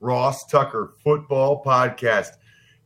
Ross 0.00 0.46
Tucker 0.46 0.94
Football 1.02 1.62
Podcast. 1.64 2.36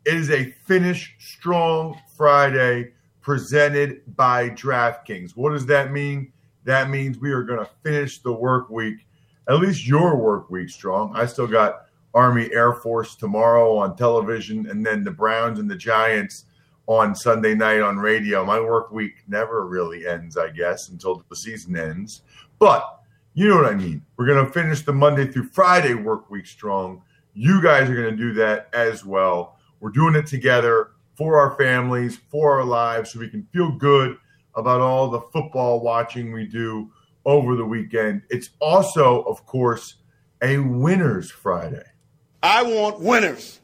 It 0.05 0.15
is 0.15 0.31
a 0.31 0.51
finish 0.67 1.15
strong 1.19 2.01
Friday 2.17 2.93
presented 3.21 4.03
by 4.17 4.51
DraftKings. 4.51 5.33
What 5.37 5.53
does 5.53 5.67
that 5.67 5.93
mean? 5.93 6.33
That 6.65 6.91
means 6.91 7.19
we 7.19 7.31
are 7.33 7.43
going 7.43 7.61
to 7.61 7.71
finish 7.83 8.21
the 8.21 8.33
work 8.33 8.71
week, 8.71 9.07
at 9.49 9.61
least 9.61 9.87
your 9.87 10.17
work 10.17 10.51
week 10.51 10.71
strong. 10.71 11.15
I 11.15 11.27
still 11.27 11.47
got 11.47 11.87
Army 12.15 12.51
Air 12.53 12.75
Force 12.75 13.15
tomorrow 13.15 13.77
on 13.77 13.97
television, 13.97 14.69
and 14.69 14.85
then 14.85 15.05
the 15.05 15.11
Browns 15.11 15.59
and 15.59 15.71
the 15.71 15.77
Giants 15.77 16.45
on 16.87 17.15
Sunday 17.15 17.55
night 17.55 17.81
on 17.81 17.97
radio. 17.97 18.45
My 18.45 18.61
work 18.61 18.91
week 18.91 19.15
never 19.29 19.67
really 19.67 20.07
ends, 20.07 20.37
I 20.37 20.51
guess, 20.51 20.89
until 20.89 21.25
the 21.29 21.37
season 21.37 21.77
ends. 21.77 22.23
But 22.59 23.02
you 23.35 23.49
know 23.49 23.57
what 23.57 23.67
I 23.67 23.75
mean. 23.75 24.05
We're 24.17 24.27
going 24.27 24.45
to 24.45 24.53
finish 24.53 24.83
the 24.83 24.93
Monday 24.93 25.27
through 25.27 25.49
Friday 25.49 25.95
work 25.95 26.31
week 26.31 26.47
strong. 26.47 27.03
You 27.35 27.63
guys 27.63 27.89
are 27.89 27.95
going 27.95 28.11
to 28.11 28.17
do 28.17 28.33
that 28.35 28.69
as 28.73 29.05
well. 29.05 29.59
We're 29.81 29.91
doing 29.91 30.15
it 30.15 30.27
together 30.27 30.91
for 31.15 31.39
our 31.39 31.57
families, 31.57 32.19
for 32.31 32.59
our 32.59 32.65
lives, 32.65 33.13
so 33.13 33.21
we 33.21 33.29
can 33.29 33.47
feel 33.53 33.73
good 33.73 34.17
about 34.55 34.81
all 34.81 35.09
the 35.09 35.21
football 35.33 35.81
watching 35.81 36.33
we 36.33 36.47
do 36.47 36.91
over 37.25 37.57
the 37.57 37.65
weekend. 37.65 38.23
It's 38.29 38.51
also, 38.61 39.23
of 39.23 39.47
course, 39.47 39.97
a 40.43 40.59
Winners 40.59 41.31
Friday. 41.31 41.85
I 42.43 42.63
want 42.63 43.01
winners. 43.01 43.61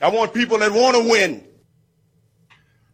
I 0.00 0.08
want 0.08 0.34
people 0.34 0.58
that 0.58 0.72
want 0.72 0.96
to 0.96 1.10
win. 1.10 1.46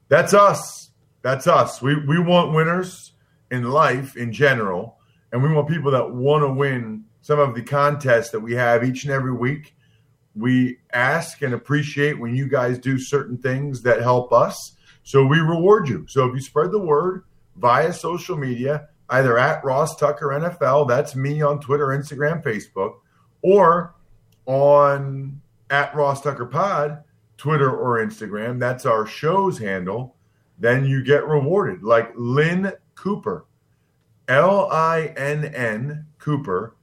That's 0.09 0.35
us. 0.35 0.91
That's 1.23 1.47
us. 1.47 1.83
We, 1.83 1.97
we 2.06 2.19
want 2.19 2.55
winners 2.55 3.12
in 3.50 3.65
life 3.65 4.17
in 4.17 4.33
general, 4.33 4.98
and 5.33 5.43
we 5.43 5.53
want 5.53 5.69
people 5.69 5.91
that 5.91 6.11
want 6.11 6.43
to 6.43 6.53
win 6.53 7.05
some 7.21 7.39
of 7.39 7.55
the 7.55 7.62
contests 7.62 8.31
that 8.31 8.41
we 8.41 8.55
have 8.55 8.84
each 8.84 9.05
and 9.05 9.12
every 9.12 9.33
week. 9.33 9.75
We 10.34 10.78
ask 10.93 11.43
and 11.43 11.55
appreciate 11.55 12.19
when 12.19 12.34
you 12.34 12.49
guys 12.49 12.78
do 12.78 12.99
certain 12.99 13.38
things 13.38 13.83
that 13.83 14.00
help 14.00 14.33
us. 14.33 14.77
So 15.03 15.25
we 15.27 15.38
reward 15.38 15.88
you. 15.88 16.06
So 16.09 16.27
if 16.27 16.34
you 16.34 16.41
spread 16.41 16.71
the 16.71 16.78
word 16.78 17.25
via 17.56 17.93
social 17.93 18.37
media, 18.37 18.88
either 19.11 19.38
at 19.38 19.65
Ross 19.65 19.97
Tucker 19.97 20.28
NFL, 20.28 20.88
that's 20.88 21.17
me 21.17 21.43
on 21.43 21.61
Twitter, 21.61 21.88
Instagram, 21.88 22.43
Facebook, 22.43 22.97
or 23.43 23.94
on 24.47 25.41
at 25.71 25.94
Ross 25.94 26.22
Tucker 26.22 26.47
Pod, 26.47 27.03
Twitter 27.37 27.71
or 27.71 28.05
Instagram, 28.05 28.59
that's 28.59 28.87
our 28.87 29.06
show's 29.06 29.59
handle, 29.59 30.17
then 30.59 30.84
you 30.84 31.05
get 31.05 31.27
rewarded. 31.27 31.83
Like 31.83 32.12
Lynn 32.17 32.72
Cooper, 32.94 33.47
L 34.28 34.71
I 34.71 35.12
N 35.16 35.44
N 35.47 36.06
Cooper. 36.19 36.77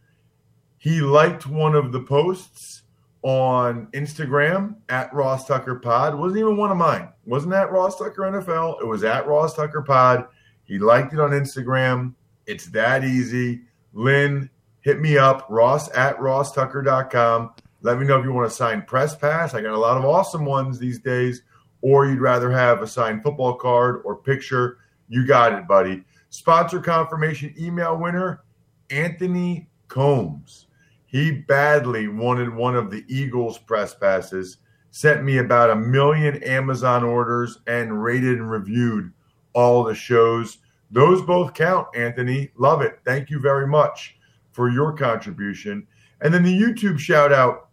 He 0.77 1.01
liked 1.01 1.47
one 1.47 1.75
of 1.75 1.91
the 1.91 2.01
posts 2.01 2.83
on 3.21 3.87
Instagram 3.87 4.75
at 4.89 5.11
Ross 5.13 5.47
Tucker 5.47 5.75
Pod. 5.75 6.13
Wasn't 6.13 6.39
even 6.39 6.57
one 6.57 6.71
of 6.71 6.77
mine. 6.77 7.09
Wasn't 7.25 7.53
at 7.53 7.71
Ross 7.71 7.97
Tucker 7.97 8.21
NFL. 8.21 8.81
It 8.81 8.85
was 8.85 9.03
at 9.03 9.25
Ross 9.25 9.55
Tucker 9.55 9.81
Pod. 9.81 10.27
He 10.63 10.77
liked 10.77 11.13
it 11.13 11.19
on 11.19 11.31
Instagram. 11.31 12.13
It's 12.45 12.67
that 12.67 13.03
easy. 13.03 13.61
Lynn, 13.93 14.49
hit 14.81 14.99
me 14.99 15.17
up, 15.17 15.47
ross 15.49 15.89
at 15.95 16.17
rosstucker.com. 16.19 17.51
Let 17.81 17.99
me 17.99 18.05
know 18.05 18.19
if 18.19 18.25
you 18.25 18.33
want 18.33 18.49
to 18.49 18.55
sign 18.55 18.83
press 18.83 19.15
pass. 19.15 19.53
I 19.53 19.61
got 19.61 19.73
a 19.73 19.79
lot 19.79 19.97
of 19.97 20.05
awesome 20.05 20.45
ones 20.45 20.77
these 20.77 20.99
days. 20.99 21.41
Or 21.81 22.07
you'd 22.07 22.19
rather 22.19 22.51
have 22.51 22.81
a 22.81 22.87
signed 22.87 23.23
football 23.23 23.55
card 23.55 24.01
or 24.05 24.15
picture. 24.15 24.79
You 25.07 25.25
got 25.25 25.53
it, 25.53 25.67
buddy. 25.67 26.03
Sponsor 26.35 26.81
confirmation 26.81 27.55
email 27.57 27.95
winner, 27.95 28.43
Anthony 28.89 29.69
Combs. 29.87 30.67
He 31.05 31.31
badly 31.31 32.09
wanted 32.09 32.53
one 32.53 32.75
of 32.75 32.91
the 32.91 33.05
Eagles 33.07 33.57
press 33.57 33.95
passes, 33.95 34.57
sent 34.91 35.23
me 35.23 35.37
about 35.37 35.69
a 35.69 35.75
million 35.77 36.43
Amazon 36.43 37.05
orders, 37.05 37.59
and 37.67 38.03
rated 38.03 38.37
and 38.37 38.51
reviewed 38.51 39.13
all 39.53 39.85
the 39.85 39.95
shows. 39.95 40.57
Those 40.91 41.21
both 41.21 41.53
count, 41.53 41.87
Anthony. 41.95 42.51
Love 42.57 42.81
it. 42.81 42.99
Thank 43.05 43.29
you 43.29 43.39
very 43.39 43.65
much 43.65 44.17
for 44.51 44.69
your 44.69 44.91
contribution. 44.91 45.87
And 46.19 46.33
then 46.33 46.43
the 46.43 46.61
YouTube 46.61 46.99
shout 46.99 47.31
out, 47.31 47.69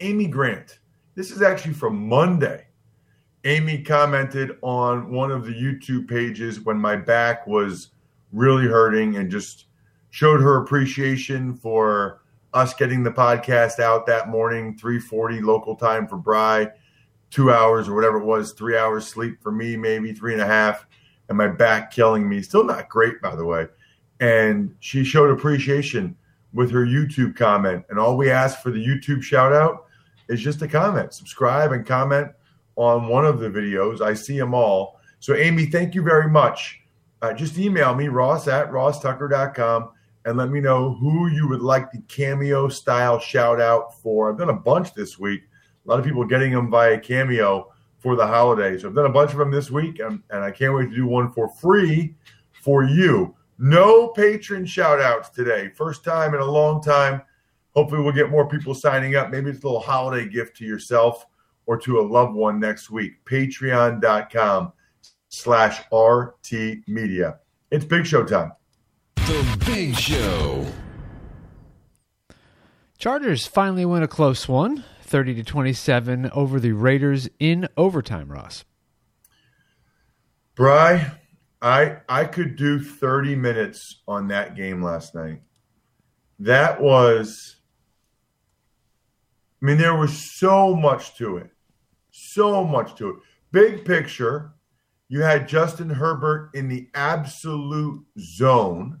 Amy 0.00 0.26
Grant. 0.26 0.78
This 1.14 1.30
is 1.30 1.40
actually 1.40 1.72
from 1.72 2.06
Monday. 2.06 2.66
Amy 3.44 3.82
commented 3.82 4.56
on 4.62 5.10
one 5.10 5.32
of 5.32 5.44
the 5.44 5.52
YouTube 5.52 6.08
pages 6.08 6.60
when 6.60 6.76
my 6.76 6.94
back 6.94 7.46
was 7.46 7.88
really 8.32 8.66
hurting 8.66 9.16
and 9.16 9.30
just 9.30 9.66
showed 10.10 10.40
her 10.40 10.62
appreciation 10.62 11.54
for 11.54 12.22
us 12.54 12.74
getting 12.74 13.02
the 13.02 13.10
podcast 13.10 13.80
out 13.80 14.06
that 14.06 14.28
morning, 14.28 14.76
340 14.76 15.40
local 15.40 15.74
time 15.74 16.06
for 16.06 16.16
Bry, 16.16 16.68
two 17.30 17.50
hours 17.50 17.88
or 17.88 17.94
whatever 17.94 18.18
it 18.18 18.24
was, 18.24 18.52
three 18.52 18.76
hours 18.76 19.08
sleep 19.08 19.42
for 19.42 19.50
me, 19.50 19.76
maybe 19.76 20.12
three 20.12 20.34
and 20.34 20.42
a 20.42 20.46
half, 20.46 20.86
and 21.28 21.36
my 21.36 21.48
back 21.48 21.90
killing 21.90 22.28
me. 22.28 22.42
Still 22.42 22.64
not 22.64 22.88
great, 22.88 23.20
by 23.20 23.34
the 23.34 23.44
way. 23.44 23.66
And 24.20 24.74
she 24.80 25.02
showed 25.02 25.30
appreciation 25.30 26.14
with 26.52 26.70
her 26.70 26.84
YouTube 26.84 27.34
comment. 27.34 27.84
And 27.88 27.98
all 27.98 28.16
we 28.16 28.30
ask 28.30 28.60
for 28.60 28.70
the 28.70 28.84
YouTube 28.84 29.22
shout 29.22 29.52
out 29.52 29.86
is 30.28 30.40
just 30.40 30.62
a 30.62 30.68
comment. 30.68 31.12
Subscribe 31.12 31.72
and 31.72 31.84
comment 31.84 32.30
on 32.76 33.08
one 33.08 33.24
of 33.24 33.40
the 33.40 33.48
videos. 33.48 34.00
I 34.00 34.14
see 34.14 34.38
them 34.38 34.54
all. 34.54 34.98
So, 35.20 35.34
Amy, 35.34 35.66
thank 35.66 35.94
you 35.94 36.02
very 36.02 36.28
much. 36.28 36.80
Uh, 37.20 37.32
just 37.32 37.58
email 37.58 37.94
me, 37.94 38.08
ross 38.08 38.48
at 38.48 38.70
rosstucker.com, 38.70 39.90
and 40.24 40.36
let 40.36 40.50
me 40.50 40.60
know 40.60 40.94
who 40.94 41.28
you 41.28 41.48
would 41.48 41.60
like 41.60 41.92
the 41.92 42.02
cameo 42.08 42.68
style 42.68 43.18
shout 43.18 43.60
out 43.60 44.00
for. 44.00 44.30
I've 44.30 44.38
done 44.38 44.50
a 44.50 44.54
bunch 44.54 44.94
this 44.94 45.18
week. 45.18 45.42
A 45.84 45.88
lot 45.88 45.98
of 45.98 46.04
people 46.04 46.24
getting 46.24 46.52
them 46.52 46.70
via 46.70 46.98
cameo 46.98 47.72
for 47.98 48.16
the 48.16 48.26
holidays. 48.26 48.84
I've 48.84 48.94
done 48.94 49.06
a 49.06 49.12
bunch 49.12 49.32
of 49.32 49.38
them 49.38 49.50
this 49.50 49.70
week, 49.70 50.00
and, 50.00 50.22
and 50.30 50.42
I 50.42 50.50
can't 50.50 50.74
wait 50.74 50.90
to 50.90 50.96
do 50.96 51.06
one 51.06 51.30
for 51.30 51.48
free 51.48 52.16
for 52.52 52.82
you. 52.82 53.34
No 53.58 54.12
Patreon 54.16 54.66
shout 54.66 55.00
outs 55.00 55.28
today. 55.28 55.70
First 55.76 56.02
time 56.02 56.34
in 56.34 56.40
a 56.40 56.44
long 56.44 56.82
time. 56.82 57.22
Hopefully, 57.74 58.02
we'll 58.02 58.12
get 58.12 58.30
more 58.30 58.48
people 58.48 58.74
signing 58.74 59.14
up. 59.14 59.30
Maybe 59.30 59.50
it's 59.50 59.62
a 59.62 59.66
little 59.66 59.80
holiday 59.80 60.28
gift 60.28 60.56
to 60.56 60.64
yourself 60.64 61.26
or 61.66 61.76
to 61.78 62.00
a 62.00 62.02
loved 62.02 62.34
one 62.34 62.60
next 62.60 62.90
week. 62.90 63.24
Patreon.com 63.24 64.72
slash 65.28 65.80
RT 65.92 66.88
Media. 66.88 67.38
It's 67.70 67.84
Big 67.84 68.06
Show 68.06 68.24
time. 68.24 68.52
The 69.16 69.62
Big 69.66 69.96
Show. 69.96 70.66
Chargers 72.98 73.46
finally 73.46 73.84
win 73.84 74.02
a 74.02 74.08
close 74.08 74.46
one, 74.48 74.84
30 75.02 75.34
to 75.34 75.42
27 75.42 76.30
over 76.30 76.60
the 76.60 76.72
Raiders 76.72 77.28
in 77.40 77.68
overtime, 77.76 78.30
Ross. 78.30 78.64
Bry, 80.54 81.12
I 81.60 81.98
I 82.08 82.26
could 82.26 82.56
do 82.56 82.78
30 82.78 83.36
minutes 83.36 84.02
on 84.06 84.28
that 84.28 84.54
game 84.54 84.82
last 84.82 85.14
night. 85.14 85.40
That 86.38 86.80
was 86.80 87.56
I 89.62 89.64
mean, 89.64 89.78
there 89.78 89.96
was 89.96 90.30
so 90.38 90.74
much 90.74 91.16
to 91.18 91.36
it. 91.36 91.50
So 92.10 92.64
much 92.64 92.96
to 92.96 93.10
it. 93.10 93.16
Big 93.52 93.84
picture, 93.84 94.54
you 95.08 95.22
had 95.22 95.46
Justin 95.46 95.88
Herbert 95.88 96.50
in 96.54 96.68
the 96.68 96.88
absolute 96.94 98.04
zone, 98.18 99.00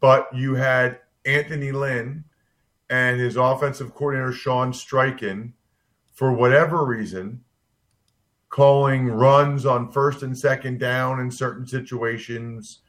but 0.00 0.28
you 0.32 0.54
had 0.54 1.00
Anthony 1.24 1.72
Lynn 1.72 2.24
and 2.88 3.18
his 3.18 3.36
offensive 3.36 3.94
coordinator, 3.94 4.32
Shane 4.32 4.72
Steichen, 4.72 5.52
for 6.14 6.32
whatever 6.32 6.84
reason, 6.84 7.42
calling 8.50 9.08
runs 9.08 9.66
on 9.66 9.90
first 9.90 10.22
and 10.22 10.36
second 10.36 10.78
down 10.78 11.20
in 11.20 11.30
certain 11.30 11.66
situations. 11.66 12.80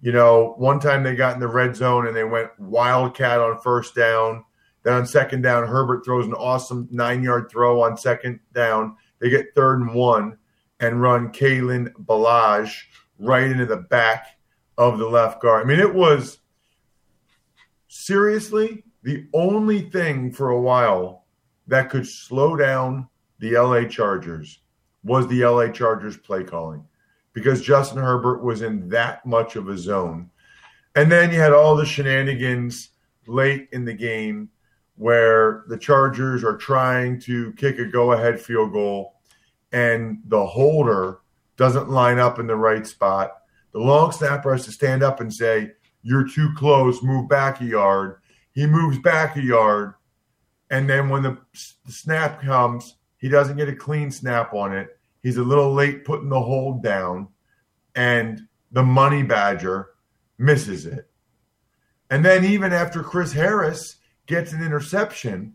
You 0.00 0.12
know, 0.12 0.54
one 0.56 0.80
time 0.80 1.02
they 1.02 1.14
got 1.14 1.34
in 1.34 1.40
the 1.40 1.48
red 1.48 1.76
zone 1.76 2.06
and 2.06 2.16
they 2.16 2.24
went 2.24 2.58
wildcat 2.58 3.40
on 3.40 3.60
first 3.60 3.94
down. 3.94 4.44
Then 4.86 4.94
on 4.94 5.04
second 5.04 5.42
down, 5.42 5.66
Herbert 5.66 6.04
throws 6.04 6.26
an 6.26 6.34
awesome 6.34 6.86
nine 6.92 7.24
yard 7.24 7.50
throw 7.50 7.82
on 7.82 7.96
second 7.96 8.38
down. 8.54 8.96
They 9.18 9.30
get 9.30 9.52
third 9.52 9.80
and 9.80 9.92
one 9.92 10.38
and 10.78 11.02
run 11.02 11.32
Kalen 11.32 11.92
Ballage 12.04 12.72
right 13.18 13.50
into 13.50 13.66
the 13.66 13.78
back 13.78 14.38
of 14.78 14.98
the 14.98 15.08
left 15.08 15.42
guard. 15.42 15.64
I 15.64 15.68
mean, 15.68 15.80
it 15.80 15.92
was 15.92 16.38
seriously 17.88 18.84
the 19.02 19.26
only 19.34 19.90
thing 19.90 20.30
for 20.30 20.50
a 20.50 20.60
while 20.60 21.24
that 21.66 21.90
could 21.90 22.06
slow 22.06 22.54
down 22.54 23.08
the 23.40 23.58
LA 23.58 23.88
Chargers 23.88 24.60
was 25.02 25.26
the 25.26 25.44
LA 25.44 25.66
Chargers 25.66 26.16
play 26.16 26.44
calling 26.44 26.84
because 27.32 27.60
Justin 27.60 27.98
Herbert 27.98 28.44
was 28.44 28.62
in 28.62 28.88
that 28.90 29.26
much 29.26 29.56
of 29.56 29.68
a 29.68 29.76
zone. 29.76 30.30
And 30.94 31.10
then 31.10 31.32
you 31.32 31.40
had 31.40 31.52
all 31.52 31.74
the 31.74 31.84
shenanigans 31.84 32.90
late 33.26 33.68
in 33.72 33.84
the 33.84 33.92
game 33.92 34.48
where 34.96 35.64
the 35.68 35.78
Chargers 35.78 36.42
are 36.42 36.56
trying 36.56 37.20
to 37.20 37.52
kick 37.52 37.78
a 37.78 37.84
go 37.84 38.12
ahead 38.12 38.40
field 38.40 38.72
goal 38.72 39.16
and 39.72 40.22
the 40.26 40.46
holder 40.46 41.18
doesn't 41.56 41.90
line 41.90 42.18
up 42.18 42.38
in 42.38 42.46
the 42.46 42.56
right 42.56 42.86
spot. 42.86 43.32
The 43.72 43.78
long 43.78 44.12
snapper 44.12 44.52
has 44.52 44.64
to 44.64 44.72
stand 44.72 45.02
up 45.02 45.20
and 45.20 45.32
say, 45.32 45.72
You're 46.02 46.28
too 46.28 46.52
close, 46.56 47.02
move 47.02 47.28
back 47.28 47.60
a 47.60 47.64
yard. 47.64 48.20
He 48.52 48.66
moves 48.66 48.98
back 48.98 49.36
a 49.36 49.42
yard. 49.42 49.94
And 50.70 50.88
then 50.88 51.08
when 51.08 51.22
the, 51.22 51.38
the 51.84 51.92
snap 51.92 52.40
comes, 52.40 52.96
he 53.18 53.28
doesn't 53.28 53.56
get 53.56 53.68
a 53.68 53.76
clean 53.76 54.10
snap 54.10 54.54
on 54.54 54.72
it. 54.72 54.98
He's 55.22 55.36
a 55.36 55.42
little 55.42 55.72
late 55.72 56.04
putting 56.04 56.28
the 56.28 56.40
hold 56.40 56.82
down, 56.82 57.28
and 57.94 58.42
the 58.72 58.82
money 58.82 59.22
badger 59.22 59.90
misses 60.38 60.86
it. 60.86 61.08
And 62.10 62.24
then, 62.24 62.44
even 62.44 62.72
after 62.72 63.02
Chris 63.02 63.32
Harris 63.32 63.95
gets 64.26 64.52
an 64.52 64.62
interception 64.62 65.54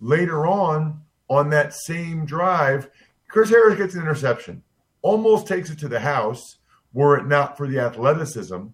later 0.00 0.46
on 0.46 1.00
on 1.28 1.48
that 1.50 1.72
same 1.72 2.26
drive, 2.26 2.90
Chris 3.28 3.50
Harris 3.50 3.78
gets 3.78 3.94
an 3.94 4.02
interception, 4.02 4.62
almost 5.00 5.46
takes 5.46 5.70
it 5.70 5.78
to 5.78 5.88
the 5.88 6.00
house, 6.00 6.58
were 6.92 7.16
it 7.16 7.26
not 7.26 7.56
for 7.56 7.66
the 7.66 7.78
athleticism 7.78 8.66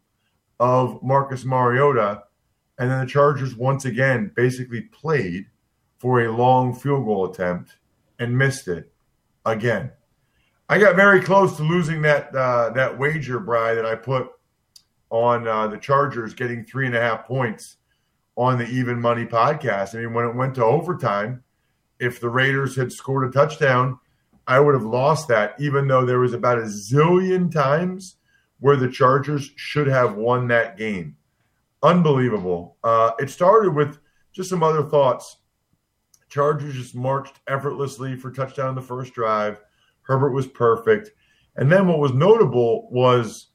of 0.59 1.03
Marcus 1.03 1.45
Mariota. 1.45 2.25
And 2.79 2.91
then 2.91 3.01
the 3.01 3.07
Chargers 3.07 3.55
once 3.55 3.85
again 3.85 4.33
basically 4.35 4.83
played 4.83 5.47
for 5.99 6.23
a 6.23 6.33
long 6.33 6.75
field 6.75 7.05
goal 7.05 7.31
attempt 7.31 7.77
and 8.19 8.37
missed 8.37 8.69
it 8.69 8.93
again. 9.47 9.91
I 10.69 10.79
got 10.79 10.97
very 10.97 11.21
close 11.21 11.57
to 11.57 11.63
losing 11.63 12.03
that 12.03 12.35
uh, 12.35 12.71
that 12.71 12.99
wager, 12.99 13.39
Bry, 13.39 13.75
that 13.75 13.87
I 13.87 13.95
put 13.95 14.31
on 15.11 15.49
uh, 15.49 15.67
the 15.69 15.79
Chargers 15.79 16.35
getting 16.35 16.65
three 16.65 16.87
and 16.87 16.95
a 16.95 17.01
half 17.01 17.27
points 17.27 17.77
on 18.39 18.57
the 18.57 18.67
Even 18.69 19.01
Money 19.01 19.27
podcast. 19.27 19.95
I 19.95 19.99
mean, 19.99 20.15
when 20.15 20.25
it 20.25 20.35
went 20.35 20.55
to 20.55 20.65
overtime, 20.65 21.43
if 21.99 22.21
the 22.21 22.29
Raiders 22.29 22.77
had 22.77 22.93
scored 22.93 23.29
a 23.29 23.33
touchdown, 23.33 23.99
I 24.47 24.61
would 24.61 24.75
have 24.75 24.85
lost 24.85 25.27
that, 25.29 25.57
even 25.59 25.89
though 25.89 26.07
there 26.07 26.21
was 26.21 26.35
about 26.35 26.59
a 26.59 26.63
zillion 26.63 27.53
times 27.53 28.17
where 28.61 28.77
the 28.77 28.89
Chargers 28.89 29.51
should 29.57 29.89
have 29.89 30.15
won 30.15 30.47
that 30.49 30.77
game. 30.77 31.17
Unbelievable. 31.83 32.77
Uh, 32.85 33.11
it 33.19 33.29
started 33.29 33.75
with 33.75 33.99
just 34.33 34.49
some 34.49 34.63
other 34.63 34.85
thoughts. 34.85 35.39
Chargers 36.29 36.75
just 36.75 36.95
marched 36.95 37.41
effortlessly 37.49 38.15
for 38.17 38.31
touchdown 38.31 38.71
in 38.71 38.75
the 38.77 38.83
first 38.83 39.15
drive. 39.15 39.61
Herbert 40.03 40.33
was 40.33 40.47
perfect. 40.47 41.11
And 41.57 41.71
then 41.71 41.89
what 41.89 41.99
was 41.99 42.13
notable 42.13 42.89
was 42.93 43.49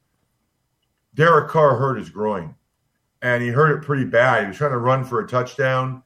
Derek 1.14 1.50
Carr 1.50 1.78
hurt 1.78 1.98
his 1.98 2.10
groin. 2.10 2.56
And 3.24 3.42
he 3.42 3.50
hurt 3.50 3.75
it 3.75 3.86
pretty 3.86 4.06
bad. 4.06 4.44
He 4.44 4.48
was 4.50 4.58
trying 4.58 4.72
to 4.72 4.78
run 4.78 5.04
for 5.04 5.22
a 5.22 5.28
touchdown, 5.28 6.04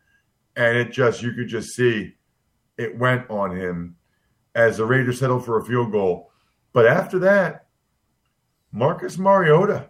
and 0.55 0.77
it 0.77 0.91
just, 0.91 1.21
you 1.21 1.33
could 1.33 1.49
just 1.49 1.75
see 1.75 2.13
it 2.77 2.97
went 2.97 3.29
on 3.29 3.55
him 3.55 3.95
as 4.55 4.77
the 4.77 4.85
Raiders 4.85 5.19
settled 5.19 5.43
for 5.43 5.57
a 5.57 5.65
field 5.65 5.91
goal. 5.91 6.31
But 6.73 6.85
after 6.85 7.19
that, 7.19 7.65
Marcus 8.71 9.17
Mariota, 9.17 9.89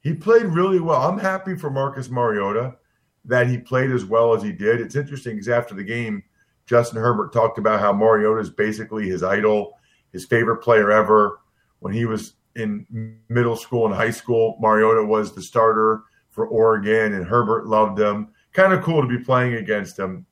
he 0.00 0.14
played 0.14 0.46
really 0.46 0.80
well. 0.80 1.02
I'm 1.02 1.18
happy 1.18 1.56
for 1.56 1.70
Marcus 1.70 2.10
Mariota 2.10 2.76
that 3.24 3.46
he 3.46 3.58
played 3.58 3.90
as 3.90 4.04
well 4.04 4.34
as 4.34 4.42
he 4.42 4.52
did. 4.52 4.80
It's 4.80 4.96
interesting 4.96 5.34
because 5.34 5.48
after 5.48 5.74
the 5.74 5.84
game, 5.84 6.22
Justin 6.66 7.00
Herbert 7.00 7.32
talked 7.32 7.58
about 7.58 7.80
how 7.80 7.92
Mariota 7.92 8.40
is 8.40 8.50
basically 8.50 9.08
his 9.08 9.22
idol, 9.22 9.78
his 10.12 10.24
favorite 10.24 10.58
player 10.58 10.90
ever. 10.90 11.40
When 11.78 11.92
he 11.92 12.04
was 12.04 12.34
in 12.56 13.20
middle 13.28 13.56
school 13.56 13.86
and 13.86 13.94
high 13.94 14.10
school, 14.10 14.56
Mariota 14.60 15.04
was 15.04 15.34
the 15.34 15.42
starter 15.42 16.02
for 16.38 16.46
Oregon, 16.46 17.14
and 17.14 17.26
Herbert 17.26 17.66
loved 17.66 17.98
him. 17.98 18.28
Kind 18.52 18.72
of 18.72 18.80
cool 18.84 19.02
to 19.02 19.08
be 19.08 19.18
playing 19.18 19.54
against 19.54 19.98
him. 19.98 20.24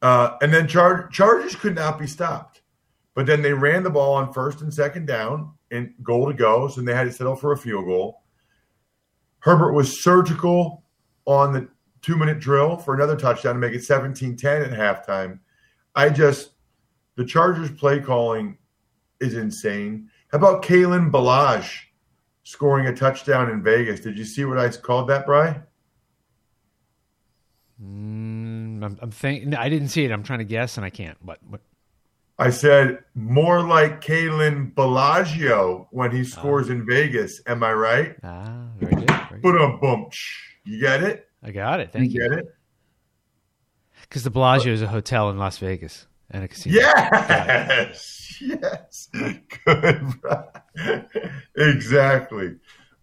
Uh, 0.00 0.38
and 0.40 0.50
then 0.50 0.66
Char- 0.66 1.08
Chargers 1.08 1.54
could 1.54 1.74
not 1.74 1.98
be 1.98 2.06
stopped. 2.06 2.62
But 3.14 3.26
then 3.26 3.42
they 3.42 3.52
ran 3.52 3.82
the 3.82 3.90
ball 3.90 4.14
on 4.14 4.32
first 4.32 4.62
and 4.62 4.72
second 4.72 5.06
down 5.06 5.52
and 5.70 5.92
goal 6.02 6.26
to 6.28 6.32
go. 6.32 6.66
So 6.68 6.80
they 6.80 6.94
had 6.94 7.04
to 7.04 7.12
settle 7.12 7.36
for 7.36 7.52
a 7.52 7.58
field 7.58 7.84
goal. 7.84 8.22
Herbert 9.40 9.74
was 9.74 10.02
surgical 10.02 10.82
on 11.26 11.52
the 11.52 11.68
two 12.00 12.16
minute 12.16 12.40
drill 12.40 12.78
for 12.78 12.94
another 12.94 13.16
touchdown 13.16 13.56
to 13.56 13.60
make 13.60 13.74
it 13.74 13.84
17 13.84 14.34
10 14.34 14.62
at 14.62 14.70
halftime. 14.70 15.40
I 15.94 16.08
just, 16.08 16.52
the 17.16 17.24
Chargers 17.26 17.70
play 17.70 18.00
calling 18.00 18.56
is 19.20 19.34
insane. 19.34 20.08
How 20.32 20.38
about 20.38 20.62
Kalen 20.62 21.10
Ballage 21.10 21.70
scoring 22.50 22.86
a 22.86 22.94
touchdown 22.94 23.48
in 23.48 23.62
Vegas? 23.62 24.00
Did 24.00 24.18
you 24.18 24.24
see 24.24 24.44
what 24.44 24.58
I 24.58 24.68
called 24.70 25.08
that, 25.08 25.24
Bry? 25.24 25.60
Mm, 27.80 28.84
I'm, 28.84 28.98
I'm 29.00 29.10
thinking. 29.10 29.54
I 29.54 29.68
didn't 29.68 29.88
see 29.88 30.04
it. 30.04 30.10
I'm 30.10 30.22
trying 30.22 30.40
to 30.40 30.44
guess, 30.44 30.76
and 30.76 30.84
I 30.84 30.90
can't. 30.90 31.16
But, 31.24 31.38
but 31.48 31.60
I 32.38 32.50
said 32.50 32.98
more 33.14 33.62
like 33.62 34.02
Kalen 34.02 34.74
Bellagio 34.74 35.88
when 35.92 36.10
he 36.10 36.24
scores 36.24 36.68
in 36.68 36.84
Vegas. 36.84 37.40
Am 37.46 37.62
I 37.62 37.72
right? 37.72 38.16
ah, 38.24 38.66
very 38.78 38.96
good. 38.96 39.08
Very 39.08 39.40
good. 39.40 39.42
But 39.42 39.54
a 39.54 39.78
bump. 39.78 40.12
You 40.64 40.80
get 40.80 41.02
it? 41.02 41.28
I 41.42 41.52
got 41.52 41.80
it. 41.80 41.92
Thank 41.92 42.12
you. 42.12 42.20
get 42.20 42.38
it? 42.38 42.46
Because 44.02 44.24
the 44.24 44.30
Bellagio 44.30 44.72
is 44.72 44.82
a 44.82 44.88
hotel 44.88 45.30
in 45.30 45.38
Las 45.38 45.58
Vegas 45.58 46.06
and 46.30 46.44
a 46.44 46.48
casino. 46.48 46.74
Yes. 46.76 48.16
Yes. 48.42 49.10
Good. 49.66 50.14
exactly. 51.56 52.56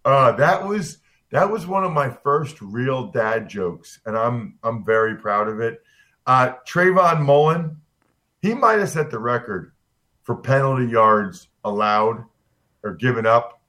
Uh, 0.04 0.32
that 0.32 0.66
was 0.66 0.98
that 1.30 1.48
was 1.48 1.64
one 1.64 1.84
of 1.84 1.92
my 1.92 2.10
first 2.10 2.60
real 2.60 3.12
dad 3.12 3.48
jokes, 3.48 4.00
and 4.04 4.18
I'm 4.18 4.58
I'm 4.64 4.84
very 4.84 5.14
proud 5.14 5.46
of 5.46 5.60
it. 5.60 5.80
Uh, 6.26 6.54
Trayvon 6.66 7.20
Mullen, 7.22 7.76
he 8.42 8.52
might 8.52 8.80
have 8.80 8.90
set 8.90 9.12
the 9.12 9.20
record 9.20 9.70
for 10.24 10.34
penalty 10.34 10.86
yards 10.86 11.46
allowed 11.64 12.24
or 12.82 12.94
given 12.94 13.24
up, 13.24 13.60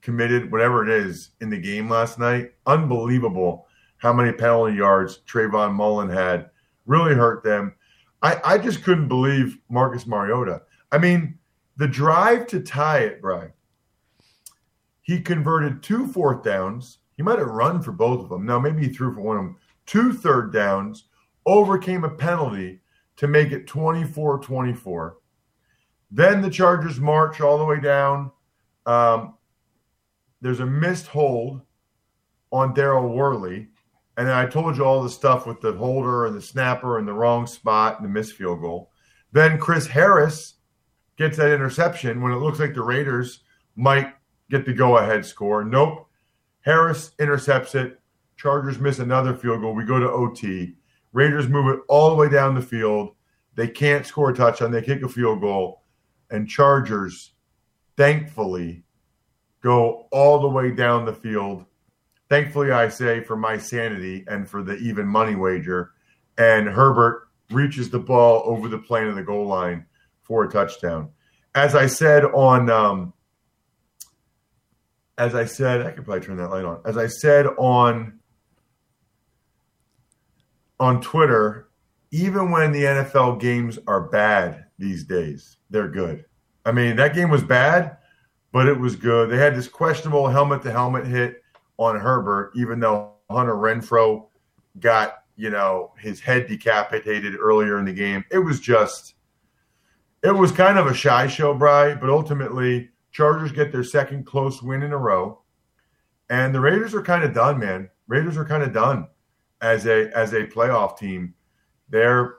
committed, 0.00 0.50
whatever 0.50 0.82
it 0.82 0.88
is, 0.88 1.32
in 1.42 1.50
the 1.50 1.58
game 1.58 1.90
last 1.90 2.18
night. 2.18 2.52
Unbelievable 2.66 3.66
how 3.98 4.12
many 4.14 4.32
penalty 4.32 4.74
yards 4.76 5.20
Trayvon 5.26 5.74
Mullen 5.74 6.08
had. 6.08 6.48
Really 6.86 7.14
hurt 7.14 7.44
them. 7.44 7.74
I, 8.22 8.40
I 8.44 8.58
just 8.58 8.82
couldn't 8.82 9.08
believe 9.08 9.58
Marcus 9.68 10.06
Mariota. 10.06 10.62
I 10.92 10.98
mean, 10.98 11.38
the 11.76 11.88
drive 11.88 12.46
to 12.48 12.60
tie 12.60 12.98
it, 12.98 13.22
Brian, 13.22 13.52
he 15.00 15.20
converted 15.20 15.82
two 15.82 16.06
fourth 16.06 16.42
downs. 16.42 16.98
He 17.16 17.22
might 17.22 17.38
have 17.38 17.48
run 17.48 17.82
for 17.82 17.92
both 17.92 18.20
of 18.20 18.28
them. 18.28 18.44
Now, 18.44 18.58
maybe 18.58 18.86
he 18.86 18.92
threw 18.92 19.14
for 19.14 19.20
one 19.20 19.36
of 19.36 19.44
them. 19.44 19.56
Two 19.86 20.12
third 20.12 20.52
downs, 20.52 21.06
overcame 21.46 22.04
a 22.04 22.10
penalty 22.10 22.80
to 23.16 23.26
make 23.26 23.52
it 23.52 23.66
24 23.66 24.38
24. 24.38 25.16
Then 26.10 26.42
the 26.42 26.50
Chargers 26.50 27.00
march 27.00 27.40
all 27.40 27.58
the 27.58 27.64
way 27.64 27.80
down. 27.80 28.30
Um, 28.86 29.34
there's 30.40 30.60
a 30.60 30.66
missed 30.66 31.06
hold 31.06 31.62
on 32.52 32.74
Daryl 32.74 33.14
Worley. 33.14 33.68
And 34.20 34.28
then 34.28 34.36
I 34.36 34.44
told 34.44 34.76
you 34.76 34.84
all 34.84 35.02
the 35.02 35.08
stuff 35.08 35.46
with 35.46 35.62
the 35.62 35.72
holder 35.72 36.26
and 36.26 36.36
the 36.36 36.42
snapper 36.42 36.98
and 36.98 37.08
the 37.08 37.14
wrong 37.14 37.46
spot 37.46 37.96
and 37.96 38.04
the 38.04 38.12
missed 38.12 38.34
field 38.34 38.60
goal. 38.60 38.90
Then 39.32 39.56
Chris 39.56 39.86
Harris 39.86 40.56
gets 41.16 41.38
that 41.38 41.54
interception 41.54 42.20
when 42.20 42.30
it 42.30 42.36
looks 42.36 42.60
like 42.60 42.74
the 42.74 42.82
Raiders 42.82 43.40
might 43.76 44.12
get 44.50 44.66
the 44.66 44.74
go 44.74 44.98
ahead 44.98 45.24
score. 45.24 45.64
Nope. 45.64 46.06
Harris 46.60 47.12
intercepts 47.18 47.74
it. 47.74 47.98
Chargers 48.36 48.78
miss 48.78 48.98
another 48.98 49.34
field 49.34 49.62
goal. 49.62 49.74
We 49.74 49.86
go 49.86 49.98
to 49.98 50.10
OT. 50.10 50.74
Raiders 51.14 51.48
move 51.48 51.74
it 51.74 51.80
all 51.88 52.10
the 52.10 52.16
way 52.16 52.28
down 52.28 52.54
the 52.54 52.60
field. 52.60 53.14
They 53.54 53.68
can't 53.68 54.04
score 54.04 54.32
a 54.32 54.34
touchdown. 54.34 54.70
They 54.70 54.82
kick 54.82 55.02
a 55.02 55.08
field 55.08 55.40
goal. 55.40 55.80
And 56.30 56.46
Chargers, 56.46 57.32
thankfully, 57.96 58.84
go 59.62 60.08
all 60.12 60.42
the 60.42 60.48
way 60.50 60.72
down 60.72 61.06
the 61.06 61.14
field. 61.14 61.64
Thankfully, 62.30 62.70
I 62.70 62.88
say 62.88 63.20
for 63.24 63.36
my 63.36 63.58
sanity 63.58 64.24
and 64.28 64.48
for 64.48 64.62
the 64.62 64.76
even 64.76 65.04
money 65.06 65.34
wager. 65.34 65.90
And 66.38 66.68
Herbert 66.68 67.28
reaches 67.50 67.90
the 67.90 67.98
ball 67.98 68.44
over 68.46 68.68
the 68.68 68.78
plane 68.78 69.08
of 69.08 69.16
the 69.16 69.22
goal 69.22 69.46
line 69.46 69.84
for 70.22 70.44
a 70.44 70.48
touchdown. 70.48 71.10
As 71.56 71.74
I 71.74 71.88
said 71.88 72.24
on, 72.24 72.70
um, 72.70 73.12
as 75.18 75.34
I 75.34 75.44
said, 75.44 75.84
I 75.84 75.90
could 75.90 76.04
probably 76.04 76.24
turn 76.24 76.36
that 76.36 76.50
light 76.50 76.64
on. 76.64 76.80
As 76.84 76.96
I 76.96 77.08
said 77.08 77.46
on 77.58 78.20
on 80.78 81.02
Twitter, 81.02 81.68
even 82.12 82.52
when 82.52 82.70
the 82.70 82.84
NFL 82.84 83.40
games 83.40 83.78
are 83.88 84.02
bad 84.02 84.66
these 84.78 85.04
days, 85.04 85.58
they're 85.68 85.88
good. 85.88 86.24
I 86.64 86.70
mean, 86.70 86.94
that 86.96 87.12
game 87.14 87.28
was 87.28 87.42
bad, 87.42 87.96
but 88.52 88.68
it 88.68 88.78
was 88.78 88.94
good. 88.94 89.30
They 89.30 89.36
had 89.36 89.56
this 89.56 89.68
questionable 89.68 90.28
helmet 90.28 90.62
to 90.62 90.70
helmet 90.70 91.06
hit 91.06 91.39
on 91.80 91.98
Herbert, 91.98 92.52
even 92.54 92.78
though 92.78 93.14
Hunter 93.30 93.54
Renfrow 93.54 94.26
got, 94.78 95.24
you 95.36 95.48
know, 95.48 95.92
his 95.98 96.20
head 96.20 96.46
decapitated 96.46 97.34
earlier 97.40 97.78
in 97.78 97.86
the 97.86 97.92
game. 97.92 98.22
It 98.30 98.38
was 98.38 98.60
just, 98.60 99.14
it 100.22 100.30
was 100.30 100.52
kind 100.52 100.78
of 100.78 100.86
a 100.86 100.94
shy 100.94 101.26
show, 101.26 101.54
Bry, 101.54 101.94
but 101.94 102.10
ultimately, 102.10 102.90
Chargers 103.12 103.50
get 103.50 103.72
their 103.72 103.82
second 103.82 104.26
close 104.26 104.62
win 104.62 104.82
in 104.82 104.92
a 104.92 104.98
row. 104.98 105.40
And 106.28 106.54
the 106.54 106.60
Raiders 106.60 106.94
are 106.94 107.02
kind 107.02 107.24
of 107.24 107.32
done, 107.32 107.58
man. 107.58 107.88
Raiders 108.06 108.36
are 108.36 108.44
kind 108.44 108.62
of 108.62 108.72
done 108.72 109.08
as 109.62 109.86
a 109.86 110.16
as 110.16 110.32
a 110.32 110.46
playoff 110.46 110.98
team. 110.98 111.34
They're 111.88 112.34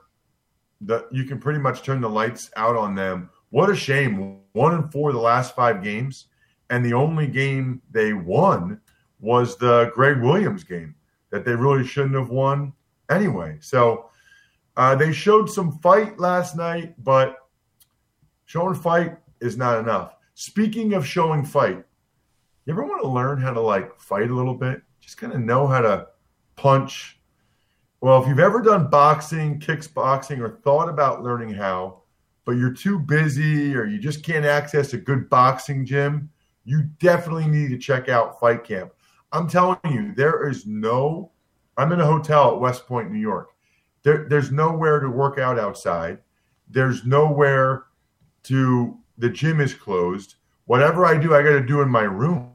the 0.80 1.06
you 1.10 1.24
can 1.24 1.38
pretty 1.38 1.58
much 1.58 1.82
turn 1.82 2.00
the 2.00 2.08
lights 2.08 2.50
out 2.56 2.76
on 2.76 2.94
them. 2.94 3.28
What 3.50 3.68
a 3.68 3.76
shame. 3.76 4.38
One 4.52 4.74
and 4.74 4.90
four 4.90 5.12
the 5.12 5.18
last 5.18 5.54
five 5.54 5.82
games, 5.82 6.28
and 6.70 6.84
the 6.84 6.94
only 6.94 7.26
game 7.26 7.82
they 7.90 8.14
won 8.14 8.80
was 9.22 9.56
the 9.56 9.90
Gregg 9.94 10.20
Williams 10.20 10.64
game 10.64 10.94
that 11.30 11.46
they 11.46 11.54
really 11.54 11.86
shouldn't 11.86 12.14
have 12.14 12.28
won 12.28 12.74
anyway. 13.08 13.56
So 13.60 14.10
uh, 14.76 14.94
they 14.94 15.12
showed 15.12 15.48
some 15.48 15.78
fight 15.78 16.18
last 16.18 16.56
night, 16.56 16.94
but 17.02 17.36
showing 18.44 18.74
fight 18.74 19.16
is 19.40 19.56
not 19.56 19.78
enough. 19.78 20.16
Speaking 20.34 20.92
of 20.94 21.06
showing 21.06 21.44
fight, 21.44 21.82
you 22.64 22.72
ever 22.72 22.84
want 22.84 23.02
to 23.02 23.08
learn 23.08 23.40
how 23.40 23.52
to 23.52 23.60
like 23.60 23.98
fight 23.98 24.30
a 24.30 24.34
little 24.34 24.54
bit? 24.54 24.82
Just 25.00 25.16
kind 25.16 25.32
of 25.32 25.40
know 25.40 25.66
how 25.66 25.80
to 25.80 26.08
punch. 26.56 27.18
Well, 28.00 28.20
if 28.20 28.28
you've 28.28 28.40
ever 28.40 28.60
done 28.60 28.90
boxing, 28.90 29.60
kicks 29.60 29.86
boxing, 29.86 30.40
or 30.40 30.58
thought 30.64 30.88
about 30.88 31.22
learning 31.22 31.54
how, 31.54 32.02
but 32.44 32.52
you're 32.52 32.72
too 32.72 32.98
busy 32.98 33.74
or 33.74 33.84
you 33.84 33.98
just 33.98 34.24
can't 34.24 34.44
access 34.44 34.92
a 34.92 34.98
good 34.98 35.30
boxing 35.30 35.86
gym, 35.86 36.28
you 36.64 36.82
definitely 36.98 37.46
need 37.46 37.70
to 37.70 37.78
check 37.78 38.08
out 38.08 38.40
Fight 38.40 38.64
Camp. 38.64 38.92
I'm 39.32 39.48
telling 39.48 39.78
you, 39.84 40.14
there 40.14 40.48
is 40.48 40.66
no, 40.66 41.32
I'm 41.76 41.92
in 41.92 42.00
a 42.00 42.06
hotel 42.06 42.52
at 42.52 42.60
West 42.60 42.86
Point, 42.86 43.10
New 43.10 43.18
York. 43.18 43.48
There, 44.02 44.26
there's 44.28 44.52
nowhere 44.52 45.00
to 45.00 45.08
work 45.08 45.38
out 45.38 45.58
outside. 45.58 46.18
There's 46.68 47.06
nowhere 47.06 47.84
to, 48.44 48.98
the 49.16 49.30
gym 49.30 49.60
is 49.60 49.74
closed. 49.74 50.36
Whatever 50.66 51.06
I 51.06 51.16
do, 51.16 51.34
I 51.34 51.42
got 51.42 51.50
to 51.50 51.62
do 51.62 51.80
in 51.80 51.88
my 51.88 52.02
room, 52.02 52.52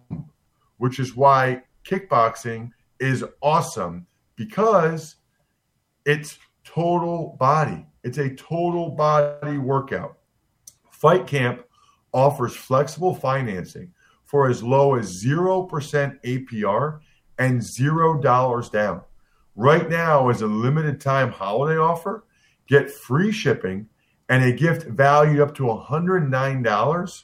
which 0.78 1.00
is 1.00 1.16
why 1.16 1.64
kickboxing 1.84 2.72
is 3.00 3.26
awesome 3.42 4.06
because 4.36 5.16
it's 6.06 6.38
total 6.64 7.36
body. 7.40 7.86
It's 8.04 8.18
a 8.18 8.36
total 8.36 8.92
body 8.92 9.58
workout. 9.58 10.18
Fight 10.92 11.28
Camp 11.28 11.64
offers 12.14 12.56
flexible 12.56 13.14
financing 13.14 13.92
for 14.28 14.48
as 14.50 14.62
low 14.62 14.94
as 14.96 15.24
0% 15.24 15.70
APR 16.24 17.00
and 17.40 17.60
$0 17.60 18.72
down. 18.72 19.02
Right 19.56 19.90
now, 19.90 20.30
as 20.30 20.44
a 20.44 20.48
limited 20.48 21.02
time 21.02 21.32
holiday 21.32 21.78
offer, 21.78 22.26
get 22.68 22.92
free 22.92 23.32
shipping 23.32 23.90
and 24.30 24.44
a 24.44 24.52
gift 24.52 24.86
valued 24.88 25.40
up 25.40 25.56
to 25.56 25.64
$109 25.64 27.24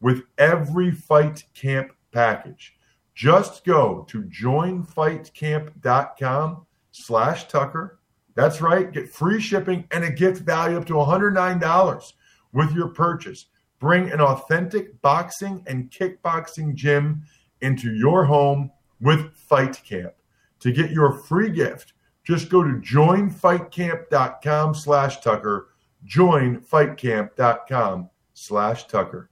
with 0.00 0.22
every 0.38 0.92
Fight 0.92 1.44
Camp 1.54 1.90
package. 2.12 2.76
Just 3.14 3.64
go 3.64 4.06
to 4.08 4.22
joinfightcamp.com 4.22 6.66
slash 6.92 7.48
Tucker. 7.48 7.98
That's 8.34 8.60
right. 8.60 8.92
Get 8.92 9.08
free 9.08 9.40
shipping 9.40 9.86
and 9.90 10.04
a 10.04 10.10
gift 10.10 10.42
valued 10.42 10.78
up 10.78 10.84
to 10.86 10.92
$109 10.94 12.12
with 12.52 12.72
your 12.72 12.88
purchase. 12.88 13.46
Bring 13.78 14.10
an 14.10 14.20
authentic 14.20 15.00
boxing 15.02 15.62
and 15.66 15.90
kickboxing 15.90 16.74
gym 16.74 17.22
into 17.60 17.92
your 17.92 18.24
home 18.24 18.70
with 19.00 19.34
Fight 19.34 19.82
Camp. 19.84 20.14
To 20.60 20.72
get 20.72 20.90
your 20.90 21.12
free 21.12 21.50
gift, 21.50 21.92
just 22.24 22.48
go 22.48 22.62
to 22.62 22.70
joinfightcamp.com 22.70 24.74
slash 24.74 25.20
Tucker. 25.20 25.68
Joinfightcamp.com 26.06 28.10
slash 28.32 28.86
Tucker. 28.86 29.30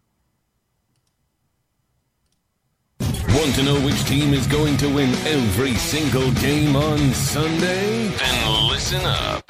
Want 3.00 3.54
to 3.54 3.62
know 3.62 3.80
which 3.80 4.04
team 4.04 4.34
is 4.34 4.46
going 4.46 4.76
to 4.76 4.88
win 4.88 5.08
every 5.26 5.74
single 5.74 6.30
game 6.32 6.76
on 6.76 6.98
Sunday? 7.14 8.08
Then 8.08 8.68
listen 8.68 9.00
up. 9.04 9.41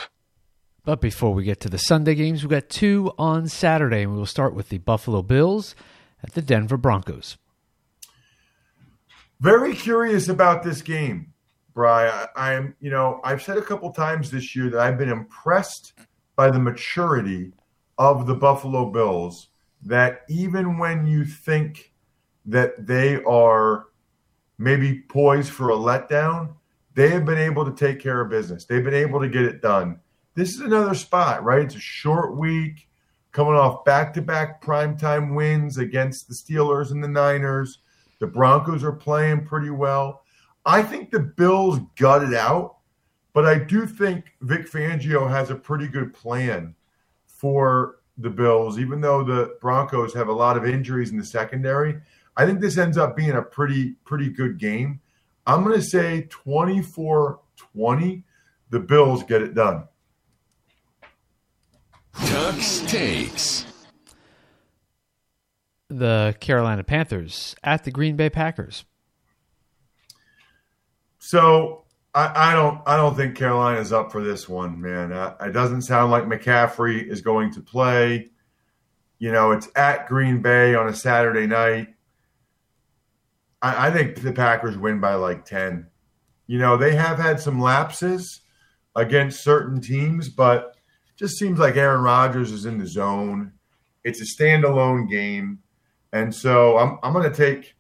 But 0.85 1.01
before 1.01 1.33
we 1.33 1.45
get 1.45 1.61
to 1.61 1.69
the 1.69 1.79
Sunday 1.79 2.17
games, 2.17 2.43
we've 2.43 2.51
got 2.51 2.69
two 2.69 3.13
on 3.17 3.47
Saturday, 3.47 4.03
and 4.03 4.13
we 4.13 4.19
will 4.19 4.27
start 4.27 4.53
with 4.53 4.69
the 4.69 4.79
Buffalo 4.79 5.23
Bills 5.23 5.77
at 6.25 6.33
the 6.33 6.43
Denver 6.43 6.77
Broncos. 6.77 7.37
Very 9.41 9.75
curious 9.75 10.29
about 10.29 10.65
this 10.65 10.83
game, 10.83 11.33
Bry. 11.73 12.27
I, 12.35 12.55
am, 12.55 12.75
you 12.81 12.91
know, 12.91 13.21
I've 13.23 13.43
said 13.43 13.59
a 13.59 13.63
couple 13.63 13.93
times 13.93 14.31
this 14.31 14.57
year 14.57 14.71
that 14.71 14.81
I've 14.81 14.99
been 14.99 15.09
impressed 15.09 15.93
by 16.35 16.51
the 16.51 16.59
maturity 16.59 17.53
of 17.99 18.27
the 18.27 18.35
Buffalo 18.35 18.91
Bills. 18.91 19.49
That 19.85 20.23
even 20.29 20.79
when 20.79 21.07
you 21.07 21.25
think 21.25 21.93
that 22.47 22.87
they 22.87 23.23
are 23.23 23.87
maybe 24.59 25.01
poised 25.01 25.51
for 25.51 25.71
a 25.71 25.77
letdown, 25.77 26.55
they 26.95 27.09
have 27.09 27.25
been 27.25 27.39
able 27.39 27.65
to 27.65 27.73
take 27.73 28.01
care 28.01 28.21
of 28.21 28.31
business. 28.31 28.65
They've 28.65 28.85
been 28.85 28.95
able 28.95 29.21
to 29.21 29.29
get 29.29 29.43
it 29.43 29.63
done. 29.63 30.01
This 30.35 30.55
is 30.55 30.61
another 30.61 30.95
spot, 30.95 31.45
right? 31.45 31.63
It's 31.63 31.75
a 31.75 31.81
short 31.81 32.37
week, 32.37 32.89
coming 33.33 33.55
off 33.55 33.85
back 33.85 34.15
to 34.15 34.23
back 34.23 34.63
primetime 34.63 35.35
wins 35.35 35.77
against 35.77 36.27
the 36.27 36.35
Steelers 36.35 36.91
and 36.91 37.05
the 37.05 37.09
Niners. 37.09 37.81
The 38.19 38.27
Broncos 38.27 38.83
are 38.83 38.93
playing 38.93 39.45
pretty 39.45 39.69
well. 39.71 40.23
I 40.65 40.83
think 40.83 41.11
the 41.11 41.21
Bills 41.21 41.81
gutted 41.97 42.33
out, 42.33 42.77
but 43.35 43.45
I 43.45 43.59
do 43.59 43.87
think 43.87 44.37
Vic 44.41 44.71
Fangio 44.71 45.29
has 45.29 45.51
a 45.51 45.55
pretty 45.55 45.89
good 45.89 46.15
plan 46.15 46.75
for 47.27 47.97
the 48.17 48.31
Bills, 48.31 48.79
even 48.79 49.03
though 49.03 49.23
the 49.25 49.57
Broncos 49.61 50.15
have 50.15 50.29
a 50.29 50.33
lot 50.33 50.57
of 50.57 50.65
injuries 50.65 51.11
in 51.11 51.19
the 51.19 51.25
secondary. 51.25 52.01
I 52.37 52.47
think 52.47 52.61
this 52.61 52.79
ends 52.79 52.97
up 52.97 53.17
being 53.17 53.33
a 53.33 53.43
pretty 53.43 53.97
pretty 54.05 54.31
good 54.31 54.57
game. 54.59 55.01
I'm 55.47 55.63
going 55.65 55.79
to 55.79 55.85
say 55.85 56.29
24-20 56.31 58.23
the 58.71 58.81
Bills 58.81 59.23
get 59.25 59.43
it 59.43 59.55
done. 59.55 59.89
Tuck's 62.33 62.81
takes. 62.91 63.67
The 65.91 66.35
Carolina 66.41 66.83
Panthers 66.83 67.55
at 67.63 67.85
the 67.85 67.91
Green 67.91 68.17
Bay 68.17 68.31
Packers. 68.31 68.87
So 71.19 71.85
I, 72.15 72.53
I 72.53 72.55
don't 72.55 72.81
I 72.87 72.97
don't 72.97 73.15
think 73.15 73.37
Carolina's 73.37 73.93
up 73.93 74.11
for 74.11 74.25
this 74.25 74.49
one, 74.49 74.81
man. 74.81 75.13
Uh, 75.13 75.37
it 75.43 75.53
doesn't 75.53 75.83
sound 75.83 76.11
like 76.11 76.25
McCaffrey 76.25 77.07
is 77.07 77.21
going 77.21 77.53
to 77.53 77.61
play. 77.61 78.31
You 79.19 79.31
know, 79.31 79.53
it's 79.53 79.69
at 79.77 80.09
Green 80.09 80.41
Bay 80.41 80.75
on 80.75 80.89
a 80.89 80.95
Saturday 80.95 81.47
night. 81.47 81.89
I, 83.61 83.89
I 83.89 83.91
think 83.91 84.23
the 84.23 84.33
Packers 84.33 84.79
win 84.79 85.01
by 85.01 85.17
like 85.17 85.45
10. 85.45 85.87
You 86.47 86.59
know, 86.59 86.79
they 86.79 86.95
have 86.95 87.19
had 87.19 87.39
some 87.39 87.61
lapses 87.61 88.41
against 88.97 89.45
certain 89.45 89.83
teams, 89.83 90.31
but 90.31 90.72
just 91.17 91.39
seems 91.39 91.59
like 91.59 91.77
Aaron 91.77 92.03
Rodgers 92.03 92.53
is 92.53 92.67
in 92.67 92.79
the 92.79 92.87
zone. 92.87 93.53
It's 94.05 94.21
a 94.21 94.43
standalone 94.43 95.09
game. 95.09 95.61
And 96.13 96.35
so 96.35 96.79
I'm, 96.79 96.99
I'm 97.03 97.13
going 97.13 97.31
to 97.31 97.37
take 97.37 97.75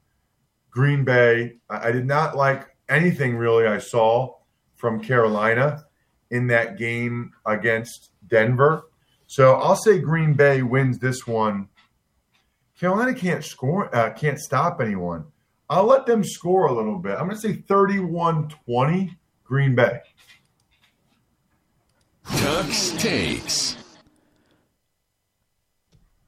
Green 0.70 1.04
Bay. 1.04 1.56
I, 1.68 1.88
I 1.88 1.92
did 1.92 2.06
not 2.06 2.36
like 2.36 2.66
anything 2.88 3.36
really 3.36 3.66
I 3.66 3.78
saw 3.78 4.34
from 4.76 5.02
Carolina 5.02 5.84
in 6.30 6.46
that 6.48 6.78
game 6.78 7.32
against 7.46 8.10
Denver. 8.26 8.84
So 9.26 9.54
I'll 9.54 9.76
say 9.76 9.98
Green 9.98 10.34
Bay 10.34 10.62
wins 10.62 10.98
this 10.98 11.26
one 11.26 11.68
Carolina 12.82 13.14
can't 13.14 13.44
score, 13.44 13.94
uh, 13.94 14.10
can't 14.12 14.40
stop 14.40 14.80
anyone. 14.80 15.24
I'll 15.70 15.84
let 15.84 16.04
them 16.04 16.24
score 16.24 16.66
a 16.66 16.72
little 16.72 16.98
bit. 16.98 17.12
I'm 17.12 17.28
going 17.28 17.36
to 17.36 17.40
say 17.40 17.62
31 17.68 18.48
20 18.66 19.16
Green 19.44 19.76
Bay. 19.76 20.00
Tuck's 22.52 22.90
takes. 23.02 23.76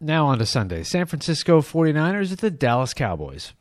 Now 0.00 0.24
on 0.24 0.38
to 0.38 0.46
Sunday. 0.46 0.82
San 0.82 1.04
Francisco 1.04 1.60
49ers 1.60 2.32
at 2.32 2.38
the 2.38 2.50
Dallas 2.50 2.94
Cowboys. 2.94 3.52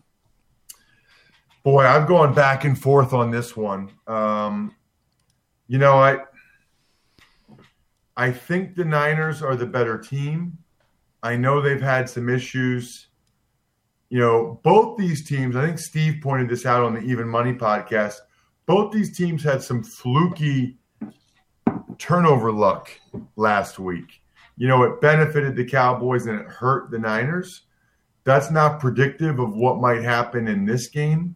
Boy, 1.63 1.84
I've 1.84 2.08
gone 2.08 2.34
back 2.34 2.63
and 2.63 2.79
forth 2.79 3.12
on 3.12 3.32
this 3.32 3.58
one. 3.58 3.91
Um, 4.08 4.74
you 5.67 5.77
know, 5.77 5.96
I 5.96 6.20
I 8.15 8.32
think 8.32 8.75
the 8.75 8.86
Niners 8.86 9.41
are 9.41 9.58
the 9.58 9.65
better 9.65 9.98
team. 9.98 10.58
I 11.22 11.36
know 11.36 11.60
they've 11.60 11.82
had 11.82 12.10
some 12.10 12.29
issues. 12.29 13.08
You 14.10 14.20
know, 14.20 14.62
both 14.63 14.98
these 14.98 15.27
teams, 15.27 15.58
I 15.58 15.65
think 15.65 15.79
Steve 15.79 16.22
pointed 16.24 16.48
this 16.48 16.65
out 16.65 16.84
on 16.84 16.93
the 16.93 17.01
Even 17.01 17.27
Money 17.27 17.55
podcast. 17.55 18.20
Both 18.65 18.93
these 18.93 19.17
teams 19.17 19.43
had 19.43 19.62
some 19.62 19.84
fluky 19.84 20.77
turnover 21.97 22.51
luck 22.51 22.89
last 23.35 23.79
week. 23.79 24.21
You 24.55 24.67
know, 24.67 24.83
it 24.83 25.01
benefited 25.01 25.55
the 25.55 25.65
Cowboys 25.65 26.25
and 26.25 26.39
it 26.39 26.47
hurt 26.47 26.91
the 26.91 27.00
Niners. 27.00 27.63
That's 28.23 28.51
not 28.51 28.79
predictive 28.79 29.39
of 29.39 29.55
what 29.55 29.81
might 29.81 30.03
happen 30.03 30.47
in 30.47 30.65
this 30.65 30.88
game. 30.88 31.35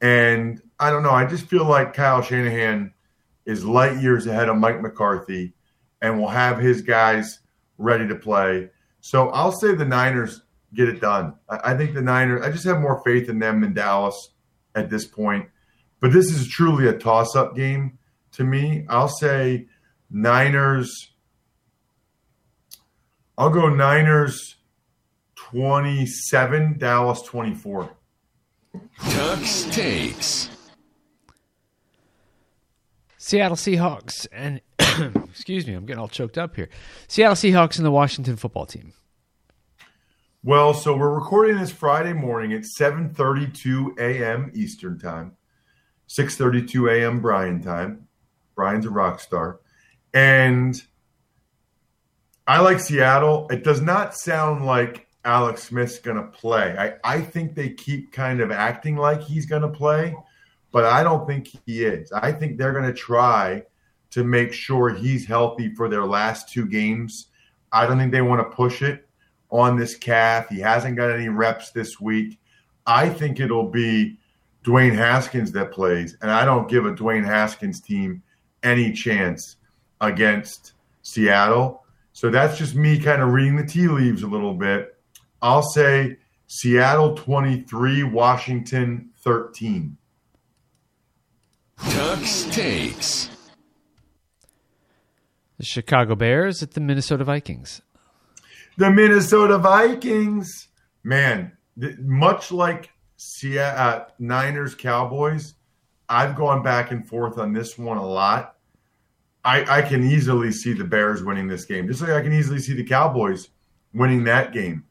And 0.00 0.60
I 0.78 0.90
don't 0.90 1.02
know. 1.02 1.12
I 1.12 1.24
just 1.24 1.46
feel 1.46 1.64
like 1.64 1.94
Kyle 1.94 2.22
Shanahan 2.22 2.92
is 3.46 3.64
light 3.64 4.00
years 4.00 4.26
ahead 4.26 4.48
of 4.48 4.56
Mike 4.56 4.80
McCarthy 4.80 5.54
and 6.00 6.18
will 6.18 6.28
have 6.28 6.58
his 6.58 6.82
guys 6.82 7.40
ready 7.78 8.06
to 8.08 8.16
play. 8.16 8.70
So 9.00 9.30
I'll 9.30 9.52
say 9.52 9.74
the 9.74 9.84
Niners 9.84 10.42
get 10.74 10.88
it 10.88 11.00
done. 11.00 11.34
I, 11.48 11.76
think 11.76 11.94
the 11.94 12.02
Niners, 12.02 12.44
I 12.44 12.50
just 12.50 12.64
have 12.64 12.80
more 12.80 13.02
faith 13.04 13.28
in 13.28 13.38
them 13.38 13.60
than 13.60 13.74
Dallas 13.74 14.30
at 14.74 14.90
this 14.90 15.06
point. 15.06 15.48
But 16.00 16.12
this 16.12 16.32
is 16.32 16.48
truly 16.48 16.88
a 16.88 16.98
toss 16.98 17.36
up 17.36 17.54
game 17.54 17.98
to 18.32 18.44
me. 18.44 18.84
I'll 18.88 19.08
say 19.08 19.66
Niners. 20.10 21.10
I'll 23.38 23.50
go 23.50 23.68
Niners 23.68 24.56
27, 25.36 26.78
Dallas 26.78 27.22
24. 27.22 27.90
Tuck's 29.10 29.64
takes. 29.64 30.48
Seattle 33.16 33.56
Seahawks 33.56 34.26
and 34.32 34.60
excuse 35.30 35.66
me, 35.66 35.74
I'm 35.74 35.86
getting 35.86 36.00
all 36.00 36.08
choked 36.08 36.38
up 36.38 36.56
here. 36.56 36.68
Seattle 37.08 37.36
Seahawks 37.36 37.76
and 37.76 37.86
the 37.86 37.90
Washington 37.90 38.36
football 38.36 38.66
team. 38.66 38.92
Well, 40.44 40.74
so 40.74 40.96
we're 40.96 41.14
recording 41.14 41.58
this 41.58 41.70
Friday 41.70 42.12
morning 42.12 42.52
at 42.52 42.64
7:32 42.78 43.96
a.m. 43.98 44.50
Eastern 44.54 44.98
Time, 44.98 45.36
6:32 46.08 46.90
a.m. 46.90 47.20
Brian 47.20 47.62
time. 47.62 48.08
Brian's 48.54 48.86
a 48.86 48.90
rock 48.90 49.20
star, 49.20 49.60
and 50.14 50.82
I 52.46 52.60
like 52.60 52.80
Seattle. 52.80 53.46
It 53.50 53.64
does 53.64 53.80
not 53.80 54.16
sound 54.16 54.66
like 54.66 55.06
Alex 55.24 55.64
Smith's 55.64 55.98
going 55.98 56.16
to 56.16 56.24
play. 56.24 56.74
I, 56.76 57.16
I 57.16 57.20
think 57.20 57.54
they 57.54 57.70
keep 57.70 58.12
kind 58.12 58.40
of 58.40 58.50
acting 58.50 58.96
like 58.96 59.22
he's 59.22 59.46
going 59.46 59.62
to 59.62 59.68
play, 59.68 60.14
but 60.72 60.84
I 60.84 61.02
don't 61.02 61.26
think 61.26 61.48
he 61.66 61.84
is. 61.84 62.10
I 62.12 62.32
think 62.32 62.58
they're 62.58 62.72
going 62.72 62.84
to 62.84 62.92
try 62.92 63.64
to 64.10 64.24
make 64.24 64.52
sure 64.52 64.90
he's 64.90 65.26
healthy 65.26 65.74
for 65.74 65.88
their 65.88 66.04
last 66.04 66.48
two 66.48 66.66
games. 66.66 67.28
I 67.72 67.86
don't 67.86 67.98
think 67.98 68.12
they 68.12 68.22
want 68.22 68.40
to 68.40 68.54
push 68.54 68.82
it 68.82 69.08
on 69.50 69.76
this 69.76 69.96
calf. 69.96 70.48
He 70.48 70.58
hasn't 70.60 70.96
got 70.96 71.10
any 71.10 71.28
reps 71.28 71.70
this 71.70 72.00
week. 72.00 72.38
I 72.86 73.08
think 73.08 73.38
it'll 73.38 73.70
be 73.70 74.18
Dwayne 74.64 74.94
Haskins 74.94 75.52
that 75.52 75.72
plays, 75.72 76.16
and 76.20 76.30
I 76.30 76.44
don't 76.44 76.68
give 76.68 76.86
a 76.86 76.92
Dwayne 76.92 77.24
Haskins 77.24 77.80
team 77.80 78.22
any 78.62 78.92
chance 78.92 79.56
against 80.00 80.72
Seattle. 81.02 81.84
So 82.12 82.30
that's 82.30 82.58
just 82.58 82.74
me 82.74 82.98
kind 82.98 83.22
of 83.22 83.32
reading 83.32 83.56
the 83.56 83.66
tea 83.66 83.88
leaves 83.88 84.22
a 84.22 84.26
little 84.26 84.54
bit. 84.54 84.96
I'll 85.40 85.62
say 85.62 86.18
Seattle 86.46 87.14
23, 87.14 88.02
Washington 88.04 89.10
13. 89.24 89.96
Tuck's 91.78 92.44
takes. 92.44 93.30
The 95.58 95.64
Chicago 95.64 96.14
Bears 96.14 96.62
at 96.62 96.72
the 96.72 96.80
Minnesota 96.80 97.24
Vikings. 97.24 97.82
The 98.76 98.90
Minnesota 98.90 99.58
Vikings. 99.58 100.68
Man, 101.02 101.52
th- 101.80 101.98
much 101.98 102.52
like 102.52 102.90
Seattle, 103.16 104.02
uh, 104.02 104.04
Niners 104.18 104.74
Cowboys, 104.74 105.54
I've 106.12 106.36
gone 106.36 106.62
back 106.62 106.90
and 106.90 107.08
forth 107.08 107.38
on 107.38 107.54
this 107.54 107.78
one 107.78 107.96
a 107.96 108.06
lot. 108.06 108.56
I, 109.44 109.78
I 109.78 109.82
can 109.82 110.04
easily 110.04 110.52
see 110.52 110.74
the 110.74 110.84
Bears 110.84 111.24
winning 111.24 111.48
this 111.48 111.64
game, 111.64 111.88
just 111.88 112.02
like 112.02 112.10
I 112.10 112.20
can 112.20 112.34
easily 112.34 112.58
see 112.58 112.74
the 112.74 112.84
Cowboys 112.84 113.48
winning 113.94 114.24
that 114.24 114.52
game. 114.52 114.84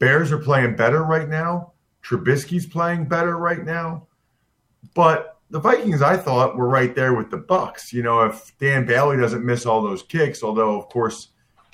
Bears 0.00 0.32
are 0.32 0.38
playing 0.38 0.74
better 0.74 1.04
right 1.04 1.28
now. 1.28 1.72
Trubisky's 2.02 2.66
playing 2.66 3.06
better 3.06 3.38
right 3.38 3.64
now. 3.64 4.08
But 4.94 5.38
the 5.50 5.60
Vikings, 5.60 6.02
I 6.02 6.16
thought, 6.16 6.56
were 6.56 6.68
right 6.68 6.94
there 6.96 7.14
with 7.14 7.30
the 7.30 7.38
Bucks. 7.38 7.92
You 7.92 8.02
know, 8.02 8.22
if 8.24 8.52
Dan 8.58 8.86
Bailey 8.86 9.16
doesn't 9.16 9.44
miss 9.44 9.66
all 9.66 9.82
those 9.82 10.02
kicks, 10.02 10.42
although 10.42 10.78
of 10.78 10.88
course 10.88 11.28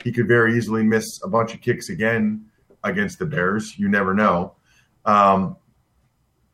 he 0.05 0.13
could 0.13 0.29
very 0.29 0.55
easily 0.57 0.83
miss 0.83 1.21
a 1.25 1.29
bunch 1.29 1.55
of 1.55 1.63
kicks 1.63 1.89
again 1.89 2.45
against 2.85 3.19
the 3.19 3.27
Bears. 3.27 3.79
You 3.79 3.89
never 3.89 4.13
know. 4.13 4.55
Um, 5.07 5.57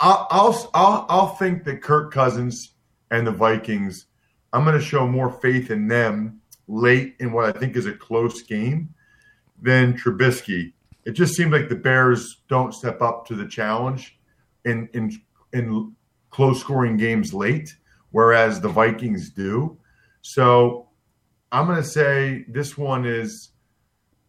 I'll, 0.00 0.26
I'll 0.30 0.70
I'll 0.74 1.06
I'll 1.08 1.34
think 1.36 1.64
that 1.64 1.82
Kirk 1.82 2.12
Cousins 2.12 2.72
and 3.10 3.26
the 3.26 3.32
Vikings. 3.32 4.06
I'm 4.52 4.64
going 4.64 4.78
to 4.78 4.84
show 4.84 5.06
more 5.06 5.30
faith 5.30 5.70
in 5.70 5.88
them 5.88 6.40
late 6.68 7.16
in 7.20 7.32
what 7.32 7.44
I 7.44 7.58
think 7.58 7.76
is 7.76 7.86
a 7.86 7.92
close 7.92 8.42
game 8.42 8.94
than 9.60 9.94
Trubisky 9.94 10.72
it 11.08 11.12
just 11.12 11.34
seems 11.34 11.52
like 11.52 11.70
the 11.70 11.74
Bears 11.74 12.42
don't 12.48 12.74
step 12.74 13.00
up 13.00 13.26
to 13.28 13.34
the 13.34 13.46
challenge 13.48 14.18
in 14.66 14.90
in 14.92 15.18
in 15.54 15.96
close 16.28 16.60
scoring 16.60 16.98
games 16.98 17.32
late, 17.32 17.74
whereas 18.10 18.60
the 18.60 18.68
Vikings 18.68 19.30
do. 19.30 19.78
So 20.20 20.90
I'm 21.50 21.64
going 21.64 21.82
to 21.82 21.88
say 21.88 22.44
this 22.46 22.76
one 22.76 23.06
is 23.06 23.52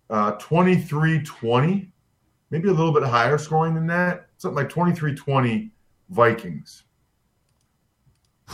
uh, 0.09 0.37
23-20, 0.37 1.91
maybe 2.49 2.69
a 2.69 2.71
little 2.71 2.93
bit 2.93 3.03
higher 3.03 3.37
scoring 3.37 3.75
than 3.75 3.87
that, 3.87 4.28
something 4.39 4.55
like 4.55 4.69
23-20 4.69 5.69
Vikings. 6.09 6.83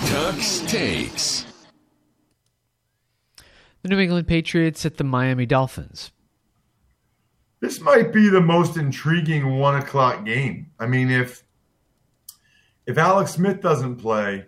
Tuck's 0.05 0.59
takes. 0.67 1.45
The 3.81 3.87
New 3.87 3.99
England 3.99 4.27
Patriots 4.27 4.85
at 4.85 4.97
the 4.97 5.05
Miami 5.05 5.45
Dolphins 5.45 6.11
this 7.65 7.81
might 7.81 8.13
be 8.13 8.29
the 8.29 8.41
most 8.41 8.77
intriguing 8.77 9.57
one 9.57 9.75
o'clock 9.75 10.23
game. 10.23 10.69
I 10.79 10.85
mean, 10.85 11.09
if 11.09 11.43
if 12.85 12.97
Alex 12.97 13.31
Smith 13.31 13.59
doesn't 13.61 13.95
play, 13.95 14.45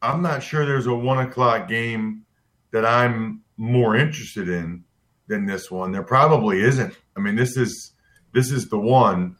I'm 0.00 0.22
not 0.22 0.44
sure 0.44 0.64
there's 0.64 0.86
a 0.86 0.94
one 0.94 1.18
o'clock 1.18 1.68
game 1.68 2.24
that 2.70 2.86
I'm 2.86 3.42
more 3.56 3.96
interested 3.96 4.48
in 4.48 4.84
than 5.26 5.44
this 5.44 5.72
one. 5.72 5.90
There 5.90 6.04
probably 6.04 6.60
isn't. 6.60 6.94
I 7.16 7.20
mean, 7.20 7.34
this 7.34 7.56
is 7.56 7.92
this 8.32 8.52
is 8.52 8.68
the 8.68 8.78
one. 8.78 9.36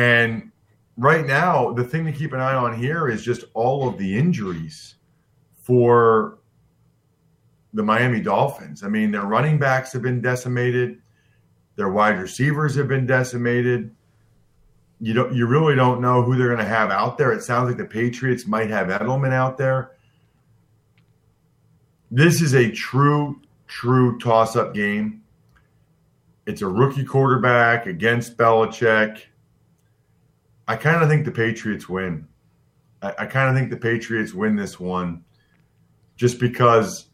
And 0.00 0.50
right 0.96 1.26
now, 1.26 1.74
the 1.74 1.84
thing 1.84 2.06
to 2.06 2.12
keep 2.12 2.32
an 2.32 2.40
eye 2.40 2.54
on 2.54 2.74
here 2.78 3.10
is 3.10 3.22
just 3.22 3.44
all 3.52 3.86
of 3.86 3.98
the 3.98 4.16
injuries 4.16 4.94
for 5.62 6.38
the 7.74 7.82
Miami 7.82 8.20
Dolphins. 8.20 8.82
I 8.82 8.88
mean, 8.88 9.10
their 9.10 9.26
running 9.26 9.58
backs 9.58 9.92
have 9.92 10.00
been 10.00 10.22
decimated. 10.22 11.02
Their 11.76 11.90
wide 11.90 12.18
receivers 12.18 12.74
have 12.76 12.88
been 12.88 13.04
decimated. 13.04 13.94
You 15.02 15.12
don't 15.12 15.34
you 15.34 15.46
really 15.46 15.74
don't 15.74 16.00
know 16.00 16.22
who 16.22 16.34
they're 16.34 16.46
going 16.46 16.58
to 16.58 16.64
have 16.64 16.90
out 16.90 17.18
there. 17.18 17.32
It 17.32 17.42
sounds 17.42 17.68
like 17.68 17.76
the 17.76 17.84
Patriots 17.84 18.46
might 18.46 18.70
have 18.70 18.88
Edelman 18.88 19.34
out 19.34 19.58
there. 19.58 19.92
This 22.10 22.40
is 22.40 22.54
a 22.54 22.70
true 22.70 23.38
true 23.66 24.18
toss-up 24.18 24.72
game. 24.72 25.22
It's 26.46 26.62
a 26.62 26.66
rookie 26.66 27.04
quarterback 27.04 27.84
against 27.84 28.38
Belichick. 28.38 29.24
I 30.70 30.76
kind 30.76 31.02
of 31.02 31.08
think 31.08 31.24
the 31.24 31.32
Patriots 31.32 31.88
win. 31.88 32.28
I, 33.02 33.12
I 33.18 33.26
kind 33.26 33.50
of 33.50 33.56
think 33.56 33.70
the 33.70 33.76
Patriots 33.76 34.32
win 34.32 34.54
this 34.54 34.78
one 34.78 35.24
just 36.14 36.38
because 36.38 37.08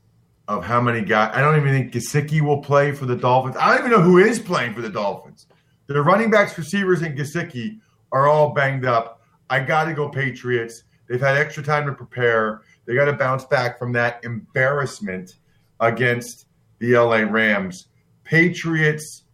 of 0.47 0.63
how 0.63 0.79
many 0.79 1.01
guys. 1.01 1.31
I 1.35 1.41
don't 1.41 1.57
even 1.57 1.73
think 1.73 1.91
Gesicki 1.91 2.43
will 2.43 2.61
play 2.61 2.93
for 2.93 3.07
the 3.07 3.17
Dolphins. 3.17 3.57
I 3.59 3.71
don't 3.71 3.87
even 3.87 3.93
know 3.93 4.03
who 4.03 4.19
is 4.19 4.39
playing 4.39 4.75
for 4.75 4.83
the 4.83 4.91
Dolphins. 4.91 5.47
The 5.87 6.03
running 6.03 6.31
backs, 6.31 6.59
receivers, 6.59 7.01
and 7.01 7.17
Gesicki 7.17 7.81
are 8.13 8.29
all 8.29 8.51
banged 8.51 8.85
up. 8.85 9.23
I 9.49 9.61
got 9.61 9.85
to 9.85 9.95
go 9.95 10.11
Patriots. 10.11 10.83
They've 11.09 11.19
had 11.19 11.39
extra 11.39 11.63
time 11.63 11.87
to 11.87 11.95
prepare. 11.95 12.61
They 12.85 12.95
got 12.95 13.07
to 13.07 13.15
bounce 13.15 13.47
back 13.47 13.79
from 13.79 13.91
that 13.95 14.23
embarrassment 14.23 15.37
against 15.81 16.45
the 16.79 16.99
LA 16.99 17.21
Rams. 17.21 17.87
Patriots 18.23 19.25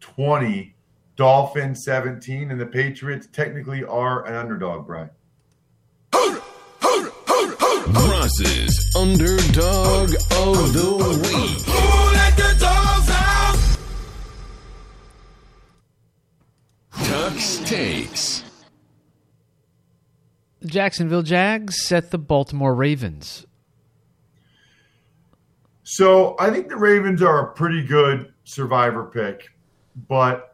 20, 0.00 0.71
Dolphins 1.22 1.84
17, 1.84 2.50
and 2.50 2.60
the 2.60 2.66
Patriots 2.66 3.28
technically 3.32 3.84
are 3.84 4.26
an 4.26 4.34
underdog, 4.34 4.88
Brian. 4.88 5.08
Ross's 7.94 8.92
underdog 8.96 10.14
of 10.32 10.72
the 10.72 11.20
week. 11.22 11.64
Tuck's 17.06 17.58
takes. 17.70 18.42
The 20.58 20.66
Jacksonville 20.66 21.22
Jags 21.22 21.84
set 21.84 22.10
the 22.10 22.18
Baltimore 22.18 22.74
Ravens. 22.74 23.46
So 25.84 26.34
I 26.40 26.50
think 26.50 26.68
the 26.68 26.74
Ravens 26.76 27.22
are 27.22 27.46
a 27.46 27.52
pretty 27.52 27.84
good 27.84 28.34
survivor 28.42 29.04
pick, 29.04 29.46
but 30.08 30.51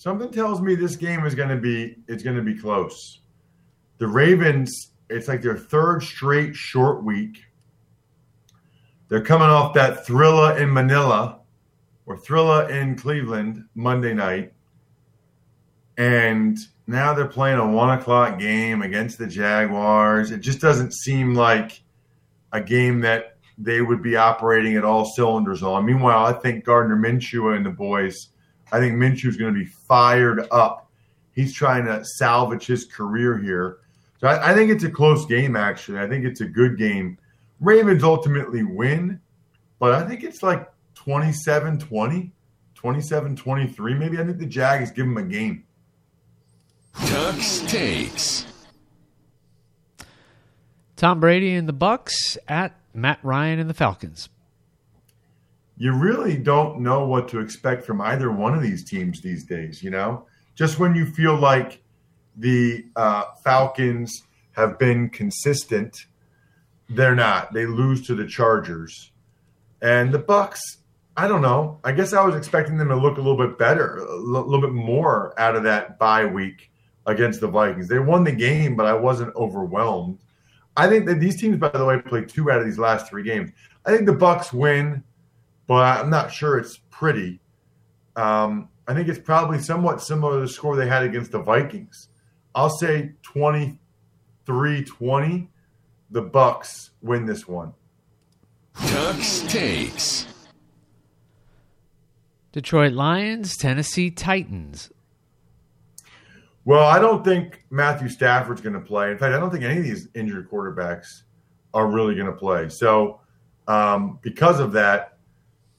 something 0.00 0.30
tells 0.30 0.62
me 0.62 0.74
this 0.74 0.96
game 0.96 1.26
is 1.26 1.34
going 1.34 1.50
to 1.50 1.58
be 1.58 1.94
it's 2.08 2.22
going 2.22 2.36
to 2.36 2.42
be 2.42 2.58
close. 2.58 3.20
The 3.98 4.06
Ravens, 4.06 4.92
it's 5.10 5.28
like 5.28 5.42
their 5.42 5.58
third 5.58 6.02
straight 6.02 6.56
short 6.56 7.04
week. 7.04 7.36
They're 9.08 9.22
coming 9.22 9.48
off 9.48 9.74
that 9.74 10.06
thriller 10.06 10.56
in 10.56 10.72
Manila 10.72 11.40
or 12.06 12.16
thriller 12.16 12.70
in 12.70 12.96
Cleveland 12.96 13.66
Monday 13.74 14.14
night. 14.14 14.54
And 15.98 16.56
now 16.86 17.12
they're 17.12 17.26
playing 17.26 17.58
a 17.58 17.70
one 17.70 17.98
o'clock 17.98 18.38
game 18.38 18.80
against 18.80 19.18
the 19.18 19.26
Jaguars. 19.26 20.30
It 20.30 20.38
just 20.38 20.62
doesn't 20.62 20.94
seem 20.94 21.34
like 21.34 21.82
a 22.52 22.60
game 22.62 23.00
that 23.00 23.36
they 23.58 23.82
would 23.82 24.02
be 24.02 24.16
operating 24.16 24.76
at 24.76 24.84
all 24.84 25.04
cylinders 25.04 25.62
on. 25.62 25.84
Meanwhile, 25.84 26.24
I 26.24 26.32
think 26.32 26.64
Gardner 26.64 26.96
Minshew 26.96 27.54
and 27.54 27.66
the 27.66 27.70
boys, 27.70 28.30
I 28.72 28.78
think 28.78 28.96
Minshew 28.96 29.26
is 29.26 29.36
going 29.36 29.52
to 29.52 29.58
be 29.58 29.66
fired 29.66 30.46
up. 30.50 30.90
He's 31.34 31.52
trying 31.52 31.84
to 31.86 32.04
salvage 32.04 32.66
his 32.66 32.84
career 32.84 33.38
here. 33.38 33.78
So 34.20 34.28
I, 34.28 34.50
I 34.50 34.54
think 34.54 34.70
it's 34.70 34.84
a 34.84 34.90
close 34.90 35.26
game, 35.26 35.56
actually. 35.56 35.98
I 35.98 36.08
think 36.08 36.24
it's 36.24 36.40
a 36.40 36.46
good 36.46 36.76
game. 36.76 37.18
Ravens 37.60 38.02
ultimately 38.02 38.62
win, 38.64 39.20
but 39.78 39.92
I 39.92 40.06
think 40.06 40.22
it's 40.22 40.42
like 40.42 40.70
27 40.94 41.78
20, 41.78 42.32
27 42.74 43.36
23. 43.36 43.94
Maybe 43.94 44.18
I 44.18 44.24
think 44.24 44.38
the 44.38 44.46
Jags 44.46 44.90
give 44.90 45.06
them 45.06 45.16
a 45.16 45.22
game. 45.22 45.64
Tuck's 47.06 47.60
takes. 47.60 48.46
Tom 50.96 51.20
Brady 51.20 51.54
and 51.54 51.66
the 51.68 51.72
Bucks 51.72 52.36
at 52.46 52.78
Matt 52.92 53.20
Ryan 53.22 53.58
and 53.58 53.70
the 53.70 53.74
Falcons. 53.74 54.28
You 55.80 55.94
really 55.94 56.36
don't 56.36 56.80
know 56.80 57.06
what 57.06 57.26
to 57.28 57.40
expect 57.40 57.86
from 57.86 58.02
either 58.02 58.30
one 58.30 58.52
of 58.52 58.60
these 58.60 58.84
teams 58.84 59.22
these 59.22 59.44
days, 59.44 59.82
you 59.82 59.88
know? 59.88 60.26
Just 60.54 60.78
when 60.78 60.94
you 60.94 61.06
feel 61.06 61.34
like 61.34 61.82
the 62.36 62.84
uh, 62.96 63.24
Falcons 63.42 64.24
have 64.52 64.78
been 64.78 65.08
consistent, 65.08 65.96
they're 66.90 67.14
not. 67.14 67.54
They 67.54 67.64
lose 67.64 68.06
to 68.08 68.14
the 68.14 68.26
Chargers. 68.26 69.10
And 69.80 70.12
the 70.12 70.18
Bucks, 70.18 70.60
I 71.16 71.26
don't 71.26 71.40
know. 71.40 71.80
I 71.82 71.92
guess 71.92 72.12
I 72.12 72.26
was 72.26 72.34
expecting 72.34 72.76
them 72.76 72.88
to 72.88 72.96
look 72.96 73.16
a 73.16 73.22
little 73.22 73.38
bit 73.38 73.56
better, 73.56 73.96
a 73.96 74.16
little 74.16 74.60
bit 74.60 74.74
more 74.74 75.32
out 75.40 75.56
of 75.56 75.62
that 75.62 75.98
bye 75.98 76.26
week 76.26 76.70
against 77.06 77.40
the 77.40 77.48
Vikings. 77.48 77.88
They 77.88 78.00
won 78.00 78.24
the 78.24 78.32
game, 78.32 78.76
but 78.76 78.84
I 78.84 78.92
wasn't 78.92 79.34
overwhelmed. 79.34 80.18
I 80.76 80.90
think 80.90 81.06
that 81.06 81.20
these 81.20 81.40
teams, 81.40 81.56
by 81.56 81.70
the 81.70 81.86
way, 81.86 82.02
played 82.02 82.28
two 82.28 82.50
out 82.50 82.58
of 82.58 82.66
these 82.66 82.78
last 82.78 83.08
three 83.08 83.22
games. 83.22 83.50
I 83.86 83.92
think 83.92 84.04
the 84.04 84.12
Bucks 84.12 84.52
win, 84.52 85.02
but 85.70 86.00
I'm 86.00 86.10
not 86.10 86.32
sure 86.32 86.58
it's 86.58 86.80
pretty. 86.90 87.38
Um, 88.16 88.68
I 88.88 88.94
think 88.94 89.06
it's 89.06 89.20
probably 89.20 89.60
somewhat 89.60 90.02
similar 90.02 90.34
to 90.34 90.40
the 90.40 90.48
score 90.48 90.74
they 90.74 90.88
had 90.88 91.04
against 91.04 91.30
the 91.30 91.38
Vikings. 91.38 92.08
I'll 92.56 92.70
say 92.70 93.12
23-20. 93.22 93.78
The 96.10 96.22
Bucks 96.22 96.90
win 97.02 97.24
this 97.24 97.46
one. 97.46 97.72
Tuck's 98.84 99.42
takes. 99.42 100.26
Detroit 102.50 102.92
Lions, 102.92 103.56
Tennessee 103.56 104.10
Titans. 104.10 104.90
Well, 106.64 106.88
I 106.88 106.98
don't 106.98 107.24
think 107.24 107.64
Matthew 107.70 108.08
Stafford's 108.08 108.60
going 108.60 108.74
to 108.74 108.80
play. 108.80 109.12
In 109.12 109.18
fact, 109.18 109.36
I 109.36 109.38
don't 109.38 109.52
think 109.52 109.62
any 109.62 109.78
of 109.78 109.84
these 109.84 110.08
injured 110.16 110.50
quarterbacks 110.50 111.22
are 111.72 111.86
really 111.86 112.16
going 112.16 112.26
to 112.26 112.32
play. 112.32 112.68
So, 112.70 113.20
um, 113.68 114.18
because 114.20 114.58
of 114.58 114.72
that, 114.72 115.18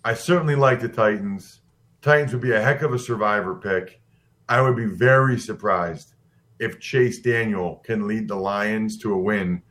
I 0.03 0.13
certainly 0.13 0.55
like 0.55 0.81
the 0.81 0.89
Titans. 0.89 1.61
Titans 2.01 2.33
would 2.33 2.41
be 2.41 2.53
a 2.53 2.61
heck 2.61 2.81
of 2.81 2.93
a 2.93 2.99
survivor 2.99 3.55
pick. 3.55 4.01
I 4.49 4.61
would 4.61 4.75
be 4.75 4.85
very 4.85 5.39
surprised 5.39 6.13
if 6.59 6.79
Chase 6.79 7.19
Daniel 7.19 7.81
can 7.85 8.07
lead 8.07 8.27
the 8.27 8.35
Lions 8.35 8.97
to 8.99 9.13
a 9.13 9.17
win 9.17 9.61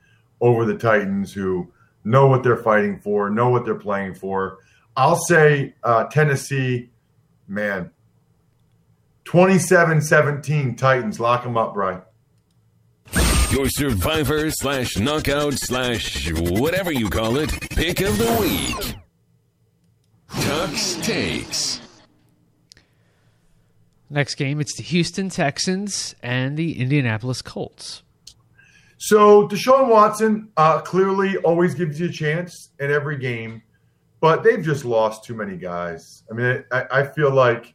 over 0.40 0.64
the 0.64 0.76
Titans, 0.76 1.32
who 1.32 1.72
know 2.04 2.26
what 2.26 2.42
they're 2.42 2.56
fighting 2.56 2.98
for, 2.98 3.30
know 3.30 3.48
what 3.50 3.64
they're 3.64 3.74
playing 3.74 4.14
for. 4.14 4.58
I'll 4.96 5.18
say 5.28 5.74
uh, 5.82 6.04
Tennessee, 6.04 6.90
man, 7.46 7.90
27 9.24 10.00
17 10.00 10.76
Titans. 10.76 11.20
Lock 11.20 11.44
them 11.44 11.56
up, 11.56 11.74
Brian. 11.74 12.02
Your 13.50 13.68
survivor 13.68 14.50
slash 14.50 14.96
knockout 14.96 15.54
slash 15.56 16.30
whatever 16.32 16.92
you 16.92 17.08
call 17.10 17.36
it 17.36 17.50
pick 17.70 18.00
of 18.00 18.16
the 18.16 18.36
week. 18.40 18.96
Tuck's 20.40 20.94
takes. 20.96 21.80
Next 24.08 24.34
game, 24.34 24.60
it's 24.60 24.76
the 24.76 24.82
Houston 24.82 25.28
Texans 25.28 26.14
and 26.22 26.56
the 26.56 26.80
Indianapolis 26.80 27.42
Colts. 27.42 28.02
So 28.98 29.48
Deshaun 29.48 29.88
Watson 29.88 30.50
uh, 30.56 30.80
clearly 30.80 31.36
always 31.38 31.74
gives 31.74 32.00
you 32.00 32.08
a 32.08 32.12
chance 32.12 32.70
in 32.80 32.90
every 32.90 33.16
game, 33.16 33.62
but 34.20 34.42
they've 34.42 34.62
just 34.62 34.84
lost 34.84 35.24
too 35.24 35.34
many 35.34 35.56
guys. 35.56 36.24
I 36.30 36.34
mean, 36.34 36.64
I, 36.72 36.86
I 36.90 37.06
feel 37.06 37.32
like 37.32 37.72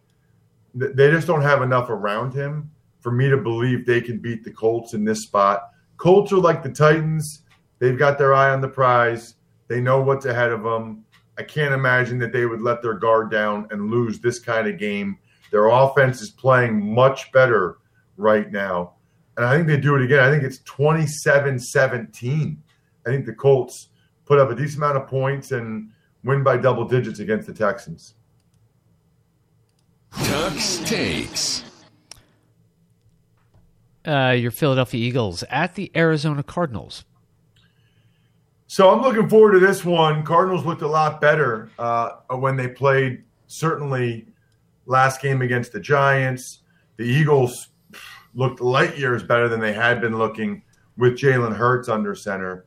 they 0.75 1.09
just 1.09 1.25
don't 1.25 1.41
have 1.41 1.61
enough 1.61 1.89
around 1.89 2.33
him 2.33 2.69
for 2.99 3.11
me 3.11 3.29
to 3.29 3.37
believe 3.37 3.85
they 3.85 4.01
can 4.01 4.19
beat 4.19 4.43
the 4.43 4.51
Colts 4.51 4.93
in 4.93 5.05
this 5.05 5.23
spot. 5.23 5.69
Colts 5.97 6.33
are 6.33 6.37
like 6.37 6.61
the 6.61 6.69
Titans; 6.69 7.43
they've 7.79 7.97
got 7.97 8.17
their 8.17 8.33
eye 8.33 8.51
on 8.51 8.59
the 8.59 8.67
prize. 8.67 9.35
They 9.67 9.79
know 9.79 10.01
what's 10.01 10.25
ahead 10.25 10.51
of 10.51 10.63
them. 10.63 11.04
I 11.37 11.43
can't 11.43 11.73
imagine 11.73 12.17
that 12.19 12.31
they 12.31 12.45
would 12.45 12.61
let 12.61 12.81
their 12.81 12.93
guard 12.93 13.29
down 13.29 13.67
and 13.71 13.91
lose 13.91 14.19
this 14.19 14.39
kind 14.39 14.67
of 14.67 14.77
game. 14.77 15.17
Their 15.51 15.67
offense 15.67 16.21
is 16.21 16.29
playing 16.29 16.93
much 16.93 17.31
better 17.31 17.77
right 18.17 18.51
now. 18.51 18.93
And 19.37 19.45
I 19.45 19.55
think 19.55 19.67
they 19.67 19.77
do 19.77 19.95
it 19.95 20.01
again. 20.03 20.19
I 20.19 20.31
think 20.31 20.43
it's 20.43 20.59
27 20.59 21.59
17. 21.59 22.63
I 23.05 23.09
think 23.09 23.25
the 23.25 23.33
Colts 23.33 23.89
put 24.25 24.39
up 24.39 24.49
a 24.49 24.55
decent 24.55 24.77
amount 24.77 24.97
of 24.97 25.07
points 25.07 25.51
and 25.51 25.89
win 26.23 26.41
by 26.43 26.57
double 26.57 26.85
digits 26.85 27.19
against 27.19 27.47
the 27.47 27.53
Texans. 27.53 28.15
Tuck's 30.23 30.77
takes. 30.79 31.63
Uh, 34.07 34.35
your 34.37 34.51
Philadelphia 34.51 35.05
Eagles 35.05 35.43
at 35.49 35.75
the 35.75 35.91
Arizona 35.95 36.43
Cardinals. 36.43 37.05
So 38.75 38.89
I'm 38.89 39.01
looking 39.01 39.29
forward 39.29 39.53
to 39.53 39.59
this 39.65 39.85
one. 39.85 40.21
Cardinals 40.23 40.65
looked 40.65 40.81
a 40.81 40.87
lot 40.87 41.21
better 41.21 41.69
uh, 41.79 42.09
when 42.31 42.57
they 42.57 42.67
played, 42.67 43.23
certainly 43.47 44.27
last 44.85 45.21
game 45.21 45.41
against 45.41 45.71
the 45.71 45.79
Giants. 45.79 46.59
The 46.97 47.05
Eagles 47.05 47.69
looked 48.33 48.59
light 48.59 48.97
years 48.97 49.23
better 49.23 49.47
than 49.47 49.61
they 49.61 49.71
had 49.71 50.01
been 50.01 50.17
looking 50.17 50.61
with 50.97 51.13
Jalen 51.13 51.55
Hurts 51.55 51.87
under 51.87 52.13
center. 52.15 52.65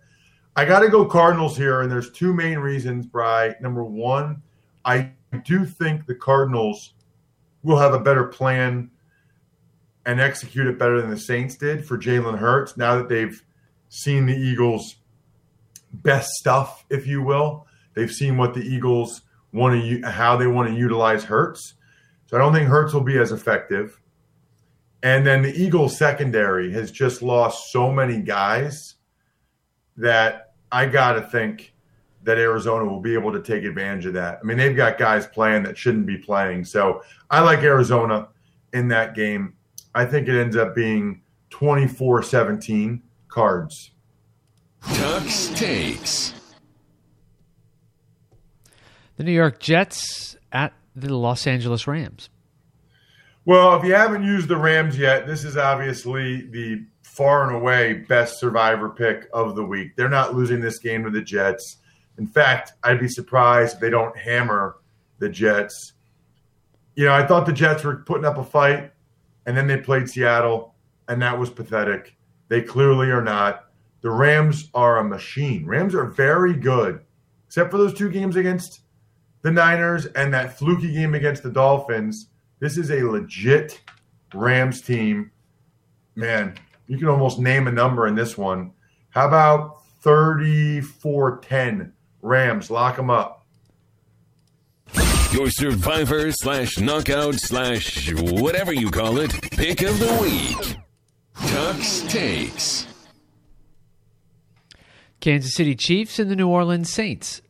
I 0.56 0.64
got 0.64 0.80
to 0.80 0.88
go 0.88 1.04
Cardinals 1.04 1.58
here, 1.58 1.82
and 1.82 1.92
there's 1.92 2.10
two 2.10 2.32
main 2.32 2.58
reasons, 2.58 3.04
Bry. 3.04 3.54
Number 3.60 3.84
one, 3.84 4.42
I 4.86 5.12
do 5.44 5.66
think 5.66 6.06
the 6.06 6.14
Cardinals 6.14 6.94
will 7.62 7.76
have 7.76 7.92
a 7.92 8.00
better 8.00 8.24
plan 8.24 8.90
and 10.06 10.22
execute 10.22 10.68
it 10.68 10.78
better 10.78 11.02
than 11.02 11.10
the 11.10 11.18
Saints 11.18 11.56
did 11.56 11.84
for 11.84 11.98
Jalen 11.98 12.38
Hurts 12.38 12.78
now 12.78 12.96
that 12.96 13.10
they've 13.10 13.44
seen 13.90 14.24
the 14.24 14.34
Eagles' 14.34 14.94
best 15.92 16.30
stuff, 16.32 16.84
if 16.90 17.06
you 17.06 17.22
will. 17.22 17.66
They've 17.94 18.10
seen 18.10 18.36
what 18.36 18.54
the 18.54 18.60
Eagles 18.60 19.22
want 19.52 19.82
to, 19.82 20.10
how 20.10 20.36
they 20.36 20.46
want 20.46 20.68
to 20.68 20.74
utilize 20.74 21.24
Hurts. 21.24 21.74
So 22.26 22.36
I 22.36 22.40
don't 22.40 22.52
think 22.52 22.68
Hurts 22.68 22.92
will 22.92 23.02
be 23.02 23.18
as 23.18 23.32
effective. 23.32 24.00
And 25.02 25.26
then 25.26 25.42
the 25.42 25.54
Eagles 25.54 25.96
secondary 25.96 26.72
has 26.72 26.90
just 26.90 27.22
lost 27.22 27.72
so 27.72 27.90
many 27.90 28.20
guys 28.20 28.96
that 29.96 30.52
I 30.70 30.86
got 30.86 31.14
to 31.14 31.22
think 31.22 31.74
that 32.24 32.38
Arizona 32.38 32.84
will 32.84 33.00
be 33.00 33.14
able 33.14 33.32
to 33.32 33.40
take 33.40 33.64
advantage 33.64 34.06
of 34.06 34.14
that. 34.14 34.40
I 34.42 34.44
mean, 34.44 34.58
they've 34.58 34.76
got 34.76 34.98
guys 34.98 35.26
playing 35.26 35.62
that 35.62 35.78
shouldn't 35.78 36.06
be 36.06 36.18
playing. 36.18 36.64
So 36.64 37.02
I 37.30 37.40
like 37.40 37.60
Arizona 37.60 38.28
in 38.72 38.88
that 38.88 39.14
game. 39.14 39.54
I 39.94 40.04
think 40.04 40.28
it 40.28 40.38
ends 40.38 40.56
up 40.56 40.74
being 40.74 41.22
24 41.50 42.22
17 42.22 43.02
cards. 43.28 43.92
Tuck's 44.82 45.48
takes. 45.50 46.34
The 49.16 49.24
New 49.24 49.32
York 49.32 49.58
Jets 49.58 50.36
at 50.52 50.72
the 50.94 51.14
Los 51.14 51.46
Angeles 51.46 51.86
Rams. 51.86 52.30
Well, 53.44 53.76
if 53.76 53.84
you 53.84 53.94
haven't 53.94 54.24
used 54.24 54.48
the 54.48 54.56
Rams 54.56 54.98
yet, 54.98 55.26
this 55.26 55.44
is 55.44 55.56
obviously 55.56 56.42
the 56.50 56.84
far 57.02 57.46
and 57.48 57.56
away 57.56 58.04
best 58.08 58.38
survivor 58.38 58.90
pick 58.90 59.28
of 59.32 59.56
the 59.56 59.64
week. 59.64 59.96
They're 59.96 60.08
not 60.08 60.34
losing 60.34 60.60
this 60.60 60.78
game 60.78 61.02
to 61.04 61.10
the 61.10 61.22
Jets. 61.22 61.78
In 62.18 62.26
fact, 62.26 62.72
I'd 62.84 63.00
be 63.00 63.08
surprised 63.08 63.74
if 63.74 63.80
they 63.80 63.90
don't 63.90 64.16
hammer 64.16 64.76
the 65.18 65.28
Jets. 65.28 65.94
You 66.94 67.06
know, 67.06 67.14
I 67.14 67.26
thought 67.26 67.46
the 67.46 67.52
Jets 67.52 67.84
were 67.84 67.96
putting 67.96 68.24
up 68.24 68.38
a 68.38 68.44
fight, 68.44 68.92
and 69.46 69.56
then 69.56 69.66
they 69.66 69.78
played 69.78 70.08
Seattle, 70.08 70.74
and 71.08 71.22
that 71.22 71.38
was 71.38 71.48
pathetic. 71.48 72.16
They 72.48 72.60
clearly 72.60 73.10
are 73.10 73.22
not. 73.22 73.67
The 74.00 74.10
Rams 74.10 74.70
are 74.74 74.98
a 74.98 75.04
machine. 75.04 75.66
Rams 75.66 75.94
are 75.94 76.04
very 76.04 76.54
good, 76.54 77.00
except 77.46 77.70
for 77.70 77.78
those 77.78 77.94
two 77.94 78.10
games 78.10 78.36
against 78.36 78.80
the 79.42 79.50
Niners 79.50 80.06
and 80.06 80.32
that 80.34 80.58
fluky 80.58 80.92
game 80.92 81.14
against 81.14 81.42
the 81.42 81.50
Dolphins. 81.50 82.28
This 82.60 82.76
is 82.76 82.90
a 82.90 83.02
legit 83.02 83.80
Rams 84.34 84.80
team. 84.80 85.30
Man, 86.14 86.54
you 86.86 86.98
can 86.98 87.08
almost 87.08 87.38
name 87.38 87.66
a 87.66 87.72
number 87.72 88.06
in 88.06 88.14
this 88.14 88.36
one. 88.36 88.72
How 89.10 89.26
about 89.26 89.84
34 90.02 91.38
10 91.38 91.92
Rams? 92.22 92.70
Lock 92.70 92.96
them 92.96 93.10
up. 93.10 93.46
Your 95.32 95.50
survivor 95.50 96.32
slash 96.32 96.78
knockout 96.78 97.34
slash 97.34 98.12
whatever 98.12 98.72
you 98.72 98.90
call 98.90 99.18
it 99.18 99.30
pick 99.50 99.82
of 99.82 99.98
the 99.98 100.18
week. 100.22 100.76
Tuck's 101.48 102.00
takes. 102.02 102.87
Kansas 105.28 105.52
City 105.52 105.74
Chiefs 105.74 106.18
and 106.18 106.30
the 106.30 106.36
New 106.36 106.48
Orleans 106.48 106.90
Saints. 106.90 107.42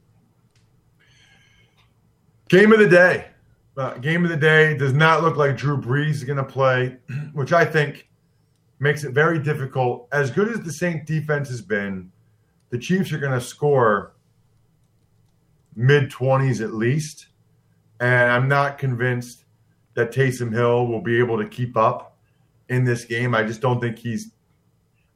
Game 2.48 2.72
of 2.72 2.80
the 2.80 2.88
day. 2.88 3.28
Uh, 3.76 3.94
game 3.98 4.24
of 4.24 4.30
the 4.30 4.36
day 4.36 4.76
does 4.76 4.92
not 4.92 5.22
look 5.22 5.36
like 5.36 5.56
Drew 5.56 5.80
Brees 5.80 6.14
is 6.14 6.24
going 6.24 6.38
to 6.38 6.42
play, 6.42 6.96
which 7.34 7.52
I 7.52 7.64
think 7.64 8.08
makes 8.80 9.04
it 9.04 9.12
very 9.12 9.38
difficult. 9.38 10.08
As 10.10 10.32
good 10.32 10.48
as 10.48 10.58
the 10.62 10.72
Saint 10.72 11.06
defense 11.06 11.48
has 11.50 11.62
been, 11.62 12.10
the 12.70 12.78
Chiefs 12.78 13.12
are 13.12 13.18
going 13.20 13.38
to 13.38 13.40
score 13.40 14.12
mid 15.76 16.10
20s 16.10 16.60
at 16.60 16.74
least. 16.74 17.28
And 18.00 18.32
I'm 18.32 18.48
not 18.48 18.78
convinced 18.78 19.44
that 19.94 20.10
Taysom 20.10 20.52
Hill 20.52 20.88
will 20.88 21.00
be 21.00 21.16
able 21.20 21.38
to 21.38 21.48
keep 21.48 21.76
up 21.76 22.18
in 22.68 22.82
this 22.82 23.04
game. 23.04 23.36
I 23.36 23.44
just 23.44 23.60
don't 23.60 23.78
think 23.80 23.98
he's 23.98 24.32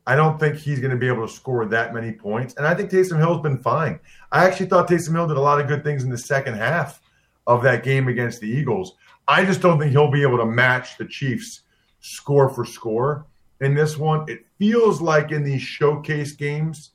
I 0.07 0.17
don't 0.17 0.38
think 0.38 0.57
he's 0.57 0.81
going 0.81 0.91
to 0.91 0.97
be 0.97 1.07
able 1.07 1.27
to 1.27 1.33
score 1.33 1.65
that 1.67 1.95
many 1.95 2.12
points. 2.12 2.55
And 2.57 2.67
I 2.67 2.75
think 2.75 2.91
Taysom 2.91 3.19
Hill's 3.19 3.41
been 3.41 3.59
fine. 3.59 4.01
I 4.33 4.45
actually 4.47 4.67
thought 4.67 4.88
Taysom 4.88 5.12
Hill 5.12 5.29
did 5.29 5.37
a 5.37 5.41
lot 5.41 5.61
of 5.61 5.69
good 5.69 5.85
things 5.85 6.03
in 6.03 6.11
the 6.11 6.19
second 6.19 6.55
half 6.55 7.01
of 7.47 7.62
that 7.62 7.85
game 7.85 8.09
against 8.09 8.41
the 8.41 8.49
Eagles. 8.49 8.95
I 9.29 9.45
just 9.45 9.61
don't 9.61 9.79
think 9.79 9.93
he'll 9.93 10.11
be 10.11 10.23
able 10.23 10.38
to 10.38 10.47
match 10.47 10.99
the 10.99 11.07
Chiefs 11.07 11.62
score 12.01 12.49
for 12.49 12.65
score 12.65 13.27
in 13.61 13.75
this 13.75 13.97
one. 13.97 14.29
It 14.29 14.45
feels 14.59 15.01
like 15.01 15.31
in 15.31 15.45
these 15.45 15.62
showcase 15.62 16.33
games, 16.33 16.91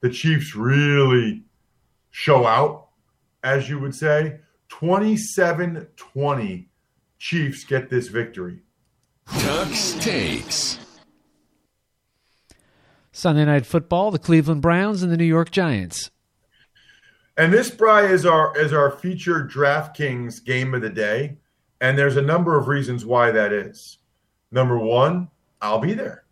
the 0.00 0.10
Chiefs 0.10 0.54
really 0.54 1.42
show 2.10 2.46
out, 2.46 2.88
as 3.42 3.68
you 3.68 3.80
would 3.80 3.94
say. 3.94 4.38
27 4.68 5.88
20, 5.96 6.68
Chiefs 7.18 7.64
get 7.64 7.90
this 7.90 8.08
victory. 8.08 8.60
Tuck's 9.26 9.94
takes. 9.94 10.83
Sunday 13.24 13.46
Night 13.46 13.64
Football, 13.64 14.10
the 14.10 14.18
Cleveland 14.18 14.60
Browns 14.60 15.02
and 15.02 15.10
the 15.10 15.16
New 15.16 15.24
York 15.24 15.50
Giants. 15.50 16.10
And 17.38 17.54
this, 17.54 17.70
Bry, 17.70 18.02
is 18.02 18.26
our 18.26 18.54
is 18.54 18.70
our 18.70 18.90
featured 18.90 19.50
DraftKings 19.50 20.44
game 20.44 20.74
of 20.74 20.82
the 20.82 20.90
day. 20.90 21.38
And 21.80 21.96
there's 21.96 22.18
a 22.18 22.20
number 22.20 22.58
of 22.58 22.68
reasons 22.68 23.06
why 23.06 23.30
that 23.30 23.50
is. 23.50 23.96
Number 24.50 24.76
one, 24.76 25.30
I'll 25.62 25.78
be 25.78 25.94
there. 25.94 26.24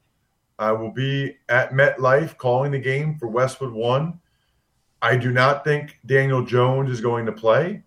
I 0.58 0.72
will 0.72 0.90
be 0.90 1.38
at 1.48 1.70
MetLife 1.70 2.36
calling 2.36 2.72
the 2.72 2.78
game 2.78 3.16
for 3.18 3.26
Westwood 3.26 3.72
One. 3.72 4.20
I 5.00 5.16
do 5.16 5.32
not 5.32 5.64
think 5.64 5.98
Daniel 6.04 6.44
Jones 6.44 6.90
is 6.90 7.00
going 7.00 7.24
to 7.24 7.32
play. 7.32 7.84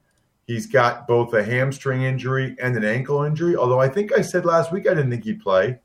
He's 0.47 0.65
got 0.65 1.07
both 1.07 1.31
a 1.35 1.43
hamstring 1.43 2.01
injury 2.01 2.55
and 2.59 2.75
an 2.75 2.83
ankle 2.83 3.21
injury. 3.21 3.55
Although 3.55 3.79
I 3.79 3.87
think 3.87 4.17
I 4.17 4.21
said 4.21 4.45
last 4.45 4.71
week 4.71 4.87
I 4.87 4.95
didn't 4.95 5.11
think 5.11 5.25
he'd 5.25 5.43
play, 5.43 5.77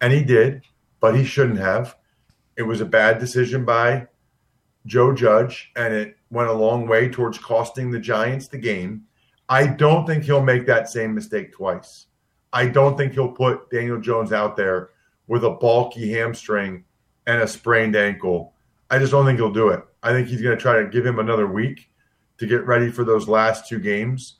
and 0.00 0.10
he 0.10 0.24
did, 0.24 0.62
but 1.00 1.14
he 1.14 1.22
shouldn't 1.26 1.58
have. 1.58 1.96
It 2.62 2.68
was 2.68 2.80
a 2.80 2.84
bad 2.86 3.18
decision 3.18 3.64
by 3.64 4.06
Joe 4.86 5.12
Judge, 5.12 5.72
and 5.74 5.92
it 5.92 6.16
went 6.30 6.48
a 6.48 6.52
long 6.52 6.86
way 6.86 7.08
towards 7.08 7.36
costing 7.36 7.90
the 7.90 7.98
Giants 7.98 8.46
the 8.46 8.56
game. 8.56 9.02
I 9.48 9.66
don't 9.66 10.06
think 10.06 10.22
he'll 10.22 10.44
make 10.44 10.64
that 10.66 10.88
same 10.88 11.12
mistake 11.12 11.52
twice. 11.52 12.06
I 12.52 12.66
don't 12.66 12.96
think 12.96 13.14
he'll 13.14 13.32
put 13.32 13.68
Daniel 13.68 14.00
Jones 14.00 14.32
out 14.32 14.56
there 14.56 14.90
with 15.26 15.42
a 15.42 15.50
bulky 15.50 16.12
hamstring 16.12 16.84
and 17.26 17.42
a 17.42 17.48
sprained 17.48 17.96
ankle. 17.96 18.54
I 18.88 19.00
just 19.00 19.10
don't 19.10 19.26
think 19.26 19.40
he'll 19.40 19.50
do 19.50 19.70
it. 19.70 19.82
I 20.04 20.12
think 20.12 20.28
he's 20.28 20.40
going 20.40 20.56
to 20.56 20.62
try 20.62 20.80
to 20.80 20.88
give 20.88 21.04
him 21.04 21.18
another 21.18 21.48
week 21.48 21.90
to 22.38 22.46
get 22.46 22.64
ready 22.64 22.92
for 22.92 23.02
those 23.02 23.26
last 23.26 23.68
two 23.68 23.80
games. 23.80 24.38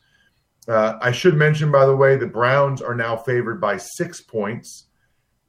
Uh, 0.68 0.96
I 1.02 1.10
should 1.10 1.34
mention, 1.34 1.72
by 1.72 1.86
the 1.86 1.96
way, 1.96 2.14
the 2.14 2.28
Browns 2.28 2.82
are 2.82 2.94
now 2.94 3.16
favored 3.16 3.60
by 3.60 3.78
six 3.78 4.20
points. 4.20 4.84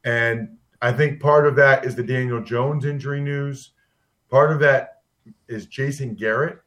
And 0.04 0.58
I 0.84 0.92
think 0.92 1.22
part 1.22 1.48
of 1.48 1.56
that 1.56 1.86
is 1.86 1.96
the 1.96 2.04
Daniel 2.04 2.44
Jones 2.44 2.84
injury 2.84 3.22
news. 3.22 3.72
Part 4.30 4.52
of 4.52 4.60
that 4.60 5.00
is 5.48 5.66
Jason 5.66 6.14
Garrett 6.14 6.60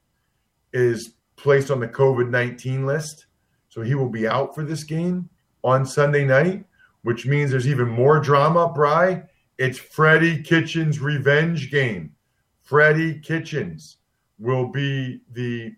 is 0.73 1.17
placed 1.37 1.71
on 1.71 1.81
the 1.81 1.89
COVID 1.89 2.31
19 2.31 2.87
list. 2.87 3.27
So 3.69 3.83
he 3.83 3.95
will 3.95 4.09
be 4.09 4.27
out 4.27 4.55
for 4.55 4.65
this 4.65 4.85
game 4.85 5.29
on 5.63 5.85
Sunday 5.85 6.25
night, 6.25 6.65
which 7.03 7.27
means 7.27 7.51
there's 7.51 7.69
even 7.69 7.91
more 7.91 8.19
drama, 8.19 8.73
Bry. 8.73 9.23
It's 9.59 9.77
Freddie 9.77 10.43
Kitchens' 10.43 10.99
revenge 10.99 11.71
game. 11.71 12.15
Freddie 12.63 13.19
Kitchens 13.19 13.99
will 14.39 14.69
be 14.69 15.21
the 15.33 15.75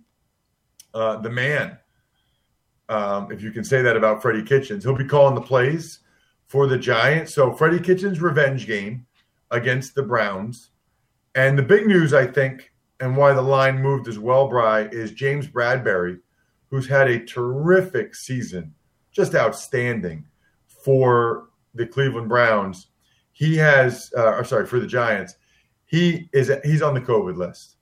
uh, 0.95 1.17
the 1.17 1.31
man, 1.31 1.77
um, 2.89 3.33
if 3.33 3.43
you 3.43 3.51
can 3.51 3.65
say 3.65 3.83
that 3.83 3.97
about 3.97 4.23
Freddie 4.23 4.45
Kitchens. 4.45 4.85
He'll 4.85 4.95
be 4.95 5.05
calling 5.05 5.35
the 5.35 5.41
plays 5.41 5.99
for 6.49 6.67
the 6.67 6.79
Giants. 6.79 7.35
So 7.35 7.53
Freddie 7.53 7.81
Kitchens' 7.81 8.21
revenge 8.21 8.67
game 8.67 9.07
against 9.51 9.95
the 9.95 10.03
Browns. 10.03 10.71
And 11.35 11.57
the 11.57 11.63
big 11.63 11.87
news, 11.87 12.13
I 12.13 12.27
think, 12.27 12.73
and 13.01 13.17
why 13.17 13.33
the 13.33 13.43
line 13.43 13.81
moved 13.81 14.09
as 14.09 14.19
well, 14.19 14.49
Bry, 14.49 14.89
is 14.91 15.13
James 15.13 15.47
Bradberry, 15.47 16.19
who's 16.71 16.89
had 16.89 17.09
a 17.09 17.25
terrific 17.25 18.15
season, 18.15 18.75
just 19.13 19.35
outstanding 19.35 20.27
for 20.67 21.49
the 21.75 21.87
Cleveland 21.87 22.29
Browns. 22.29 22.89
He 23.33 23.57
has, 23.57 24.13
uh, 24.17 24.43
sorry, 24.43 24.67
for 24.67 24.81
the 24.81 24.87
Giants. 24.87 25.37
He 25.87 26.29
is 26.33 26.51
he's 26.65 26.83
on 26.83 26.93
the 26.93 27.01
COVID 27.01 27.37
list, 27.37 27.77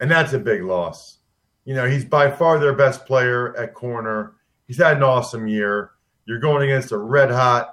and 0.00 0.10
that's 0.10 0.32
a 0.32 0.38
big 0.38 0.62
loss. 0.62 1.18
You 1.64 1.74
know, 1.74 1.86
he's 1.86 2.04
by 2.04 2.30
far 2.30 2.58
their 2.58 2.72
best 2.72 3.06
player 3.06 3.56
at 3.56 3.74
corner. 3.74 4.34
He's 4.66 4.78
had 4.78 4.96
an 4.96 5.02
awesome 5.02 5.46
year. 5.46 5.90
You're 6.26 6.38
going 6.38 6.70
against 6.70 6.92
a 6.92 6.98
red 6.98 7.30
hot 7.30 7.70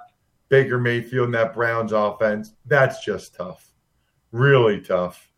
Baker 0.48 0.78
Mayfield 0.78 1.26
and 1.26 1.34
that 1.34 1.54
Browns 1.54 1.92
offense. 1.92 2.54
That's 2.66 3.04
just 3.04 3.34
tough, 3.34 3.72
really 4.32 4.80
tough. 4.80 5.30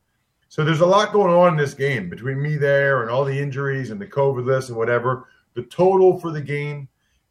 So 0.48 0.64
there's 0.64 0.80
a 0.80 0.86
lot 0.86 1.12
going 1.12 1.32
on 1.32 1.52
in 1.52 1.56
this 1.56 1.74
game 1.74 2.08
between 2.08 2.42
me 2.42 2.56
there 2.56 3.02
and 3.02 3.10
all 3.10 3.24
the 3.24 3.38
injuries 3.38 3.90
and 3.90 4.00
the 4.00 4.06
COVID 4.06 4.44
list 4.44 4.68
and 4.68 4.76
whatever. 4.76 5.28
The 5.54 5.62
total 5.62 6.18
for 6.18 6.32
the 6.32 6.40
game 6.40 6.88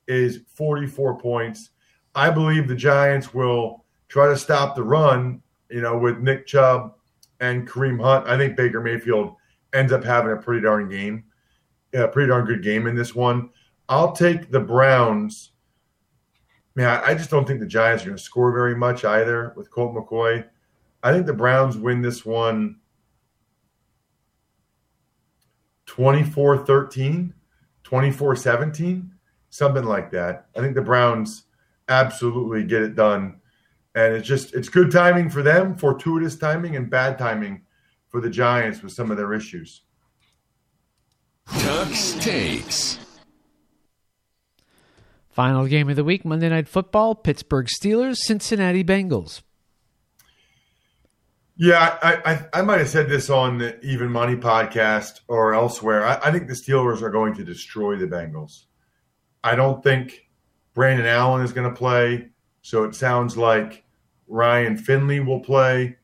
is 0.08 0.42
44 0.54 1.18
points. 1.18 1.72
I 2.16 2.30
believe 2.30 2.68
the 2.68 2.76
Giants 2.76 3.34
will 3.34 3.86
try 4.08 4.28
to 4.28 4.38
stop 4.38 4.76
the 4.76 4.84
run, 4.84 5.42
you 5.70 5.82
know, 5.82 5.98
with 5.98 6.20
Nick 6.20 6.48
Chubb 6.48 6.96
and 7.40 7.68
Kareem 7.68 8.02
Hunt. 8.02 8.28
I 8.28 8.38
think 8.38 8.56
Baker 8.56 8.82
Mayfield 8.82 9.36
ends 9.74 9.92
up 9.92 10.04
having 10.04 10.32
a 10.32 10.38
pretty 10.38 10.62
darn 10.62 10.90
game, 10.90 11.26
a 11.94 12.08
pretty 12.08 12.30
darn 12.30 12.46
good 12.46 12.64
game 12.64 12.88
in 12.88 12.96
this 12.96 13.14
one. 13.14 13.50
I'll 13.88 14.12
take 14.12 14.50
the 14.50 14.60
Browns 14.60 15.52
man, 16.80 17.02
I 17.06 17.14
just 17.14 17.30
don't 17.30 17.46
think 17.46 17.60
the 17.60 17.66
Giants 17.66 18.04
are 18.04 18.08
going 18.08 18.18
to 18.18 18.24
score 18.24 18.54
very 18.54 18.74
much 18.74 19.04
either 19.04 19.52
with 19.58 19.70
Colt 19.70 19.94
McCoy. 19.94 20.46
I 21.04 21.12
think 21.12 21.26
the 21.26 21.34
Browns 21.34 21.78
win 21.78 22.02
this 22.02 22.26
one 22.26 22.78
24 25.88 26.66
13, 26.66 27.34
24 27.84 28.36
17, 28.36 29.12
something 29.50 29.84
like 29.84 30.10
that. 30.12 30.48
I 30.56 30.62
think 30.62 30.74
the 30.74 30.82
Browns 30.82 31.44
absolutely 31.90 32.64
get 32.64 32.84
it 32.84 32.96
done. 32.96 33.42
And 33.96 34.14
it's 34.14 34.28
just, 34.28 34.54
it's 34.54 34.70
good 34.70 34.90
timing 34.90 35.30
for 35.30 35.42
them, 35.44 35.76
fortuitous 35.76 36.38
timing, 36.38 36.78
and 36.78 36.90
bad 36.90 37.18
timing 37.18 37.64
for 38.08 38.22
the 38.22 38.30
Giants 38.30 38.82
with 38.82 38.94
some 38.94 39.12
of 39.12 39.18
their 39.18 39.34
issues. 39.34 39.82
Tuck's 41.58 42.14
takes. 42.14 43.00
Final 45.40 45.68
game 45.68 45.90
of 45.90 45.96
the 45.96 46.04
week, 46.04 46.26
Monday 46.26 46.50
Night 46.50 46.68
Football, 46.68 47.16
Pittsburgh 47.16 47.68
Steelers, 47.68 48.18
Cincinnati 48.18 48.84
Bengals. 48.84 49.42
Yeah, 51.56 51.98
I, 52.04 52.16
I, 52.26 52.60
I 52.60 52.62
might 52.62 52.80
have 52.80 52.90
said 52.90 53.08
this 53.08 53.30
on 53.30 53.58
the 53.58 53.80
Even 53.80 54.12
Money 54.12 54.36
podcast 54.36 55.22
or 55.30 55.54
elsewhere. 55.54 56.06
I, 56.06 56.20
I 56.26 56.32
think 56.34 56.50
the 56.50 56.56
Steelers 56.56 57.02
are 57.02 57.10
going 57.10 57.36
to 57.36 57.46
destroy 57.46 57.96
the 57.96 58.06
Bengals. 58.06 58.66
I 59.42 59.56
don't 59.56 59.82
think 59.82 60.28
Brandon 60.74 61.06
Allen 61.06 61.42
is 61.42 61.54
going 61.54 61.70
to 61.70 61.74
play. 61.74 62.32
So 62.62 62.84
it 62.84 62.94
sounds 62.94 63.38
like 63.38 63.86
Ryan 64.28 64.76
Finley 64.76 65.22
will 65.22 65.40
play. 65.40 65.96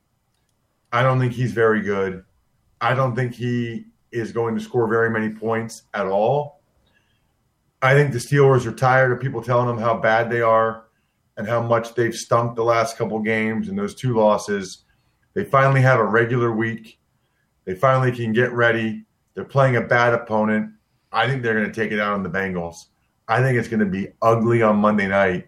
I 0.94 1.04
don't 1.04 1.20
think 1.20 1.34
he's 1.34 1.52
very 1.52 1.82
good. 1.82 2.24
I 2.80 2.94
don't 2.94 3.18
think 3.18 3.34
he 3.34 3.88
is 4.14 4.32
going 4.32 4.56
to 4.56 4.62
score 4.62 4.88
very 4.88 5.10
many 5.10 5.28
points 5.28 5.82
at 5.94 6.08
all. 6.08 6.62
I 7.82 7.94
think 7.94 8.12
the 8.12 8.20
Steelers 8.20 8.66
are 8.66 8.74
tired 8.74 9.12
of 9.12 9.20
people 9.20 9.42
telling 9.42 9.68
them 9.68 9.78
how 9.78 9.98
bad 9.98 10.30
they 10.30 10.42
are 10.42 10.86
and 11.38 11.48
how 11.48 11.62
much 11.62 11.94
they've 11.94 12.14
stunk 12.14 12.56
the 12.56 12.64
last 12.64 12.98
couple 12.98 13.20
games 13.20 13.68
and 13.68 13.78
those 13.78 13.96
two 13.96 14.16
losses. 14.16 14.84
They 15.34 15.44
finally 15.44 15.82
have 15.82 16.00
a 16.00 16.06
regular 16.06 16.52
week. 16.52 17.00
They 17.66 17.76
finally 17.76 18.12
can 18.12 18.32
get 18.32 18.54
ready. 18.54 19.06
They're 19.34 19.44
playing 19.44 19.76
a 19.76 19.82
bad 19.82 20.14
opponent. 20.14 20.72
I 21.12 21.28
think 21.28 21.44
they're 21.44 21.54
going 21.54 21.72
to 21.72 21.74
take 21.74 21.92
it 21.92 22.00
out 22.00 22.14
on 22.14 22.24
the 22.24 22.30
Bengals. 22.30 22.76
I 23.28 23.42
think 23.42 23.58
it's 23.58 23.68
going 23.68 23.80
to 23.80 23.86
be 23.86 24.10
ugly 24.22 24.62
on 24.62 24.78
Monday 24.78 25.08
night. 25.08 25.48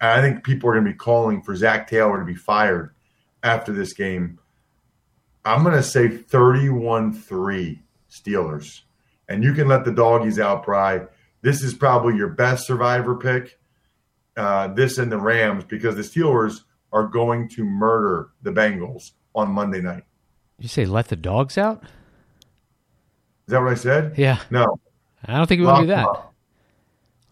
And 0.00 0.10
I 0.10 0.20
think 0.20 0.44
people 0.44 0.68
are 0.70 0.74
going 0.74 0.84
to 0.84 0.90
be 0.90 0.96
calling 0.96 1.42
for 1.42 1.54
Zac 1.54 1.88
Taylor 1.88 2.18
to 2.18 2.24
be 2.24 2.34
fired 2.34 2.94
after 3.42 3.72
this 3.72 3.92
game. 3.92 4.38
I'm 5.44 5.62
going 5.62 5.74
to 5.74 5.82
say 5.82 6.08
31 6.08 7.12
3 7.12 7.82
Steelers. 8.10 8.82
And 9.28 9.44
you 9.44 9.52
can 9.52 9.68
let 9.68 9.84
the 9.84 9.92
doggies 9.92 10.38
out, 10.38 10.64
Bry. 10.64 11.02
This 11.42 11.62
is 11.62 11.74
probably 11.74 12.16
your 12.16 12.28
best 12.28 12.66
survivor 12.66 13.14
pick. 13.14 13.58
Uh, 14.36 14.68
this 14.68 14.98
and 14.98 15.10
the 15.10 15.18
Rams 15.18 15.64
because 15.64 15.96
the 15.96 16.02
Steelers 16.02 16.60
are 16.92 17.06
going 17.06 17.48
to 17.50 17.64
murder 17.64 18.30
the 18.42 18.52
Bengals 18.52 19.12
on 19.34 19.50
Monday 19.50 19.80
night. 19.80 20.04
You 20.58 20.68
say 20.68 20.84
let 20.86 21.08
the 21.08 21.16
dogs 21.16 21.58
out? 21.58 21.82
Is 21.82 23.52
that 23.52 23.60
what 23.60 23.72
I 23.72 23.74
said? 23.74 24.14
Yeah. 24.16 24.40
No. 24.50 24.78
I 25.24 25.36
don't 25.36 25.46
think 25.46 25.60
we 25.60 25.66
want 25.66 25.78
to 25.78 25.82
do 25.84 25.88
that. 25.88 26.06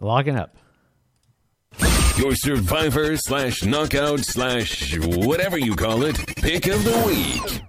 Logging 0.00 0.36
up. 0.36 0.56
Your 2.18 2.34
survivor 2.34 3.16
slash 3.16 3.62
knockout 3.62 4.20
slash 4.20 4.96
whatever 4.98 5.58
you 5.58 5.76
call 5.76 6.02
it 6.04 6.16
pick 6.36 6.66
of 6.66 6.82
the 6.82 7.02
week. 7.06 7.62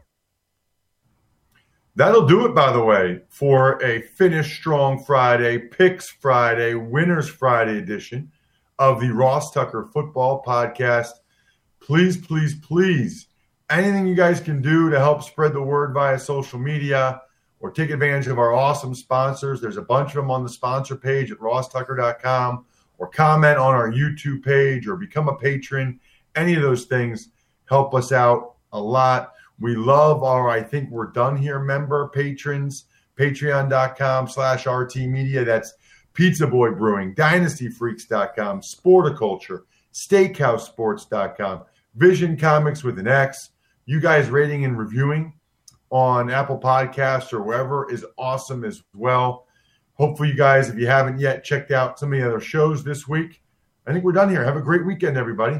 That'll 1.97 2.27
do 2.27 2.45
it, 2.45 2.53
by 2.53 2.71
the 2.71 2.83
way, 2.83 3.21
for 3.27 3.83
a 3.83 4.03
Finish 4.03 4.59
Strong 4.59 5.03
Friday, 5.03 5.57
Picks 5.57 6.11
Friday, 6.11 6.75
Winners 6.75 7.27
Friday 7.27 7.79
edition 7.79 8.31
of 8.77 9.01
the 9.01 9.09
Ross 9.09 9.51
Tucker 9.51 9.89
Football 9.91 10.43
Podcast. 10.45 11.09
Please, 11.79 12.15
please, 12.15 12.53
please, 12.59 13.29
anything 13.71 14.05
you 14.05 14.13
guys 14.13 14.39
can 14.39 14.61
do 14.61 14.91
to 14.91 14.99
help 14.99 15.23
spread 15.23 15.53
the 15.53 15.61
word 15.63 15.95
via 15.95 16.19
social 16.19 16.59
media 16.59 17.19
or 17.61 17.71
take 17.71 17.89
advantage 17.89 18.27
of 18.27 18.37
our 18.37 18.53
awesome 18.53 18.93
sponsors. 18.93 19.59
There's 19.59 19.77
a 19.77 19.81
bunch 19.81 20.09
of 20.09 20.17
them 20.17 20.29
on 20.29 20.43
the 20.43 20.49
sponsor 20.49 20.97
page 20.97 21.31
at 21.31 21.39
rosstucker.com 21.39 22.63
or 22.99 23.07
comment 23.07 23.57
on 23.57 23.73
our 23.73 23.91
YouTube 23.91 24.45
page 24.45 24.87
or 24.87 24.97
become 24.97 25.29
a 25.29 25.35
patron. 25.35 25.99
Any 26.35 26.53
of 26.53 26.61
those 26.61 26.85
things 26.85 27.29
help 27.65 27.95
us 27.95 28.11
out 28.11 28.57
a 28.71 28.79
lot. 28.79 29.33
We 29.59 29.75
love 29.75 30.23
our 30.23 30.49
I 30.49 30.61
think 30.61 30.91
we're 30.91 31.11
done 31.11 31.35
here 31.35 31.59
member 31.59 32.09
patrons, 32.09 32.85
patreon.com 33.17 34.27
slash 34.27 34.67
RT 34.67 34.95
media. 34.97 35.43
That's 35.43 35.73
Pizza 36.13 36.47
Boy 36.47 36.71
Brewing, 36.71 37.15
DynastyFreaks.com, 37.15 38.61
Sporticulture, 38.61 39.61
SteakhouseSports.com, 39.93 41.63
Vision 41.95 42.37
Comics 42.37 42.83
with 42.83 42.99
an 42.99 43.07
X. 43.07 43.51
You 43.85 43.99
guys 43.99 44.29
rating 44.29 44.65
and 44.65 44.77
reviewing 44.77 45.33
on 45.89 46.29
Apple 46.29 46.59
Podcasts 46.59 47.33
or 47.33 47.41
wherever 47.41 47.89
is 47.91 48.05
awesome 48.17 48.63
as 48.63 48.83
well. 48.93 49.47
Hopefully, 49.93 50.29
you 50.29 50.35
guys, 50.35 50.69
if 50.69 50.77
you 50.77 50.87
haven't 50.87 51.19
yet 51.19 51.43
checked 51.43 51.71
out 51.71 51.97
some 51.97 52.13
of 52.13 52.19
the 52.19 52.27
other 52.27 52.39
shows 52.39 52.83
this 52.83 53.07
week, 53.07 53.41
I 53.87 53.93
think 53.93 54.03
we're 54.03 54.11
done 54.11 54.29
here. 54.29 54.43
Have 54.43 54.57
a 54.57 54.61
great 54.61 54.85
weekend, 54.85 55.17
everybody. 55.17 55.59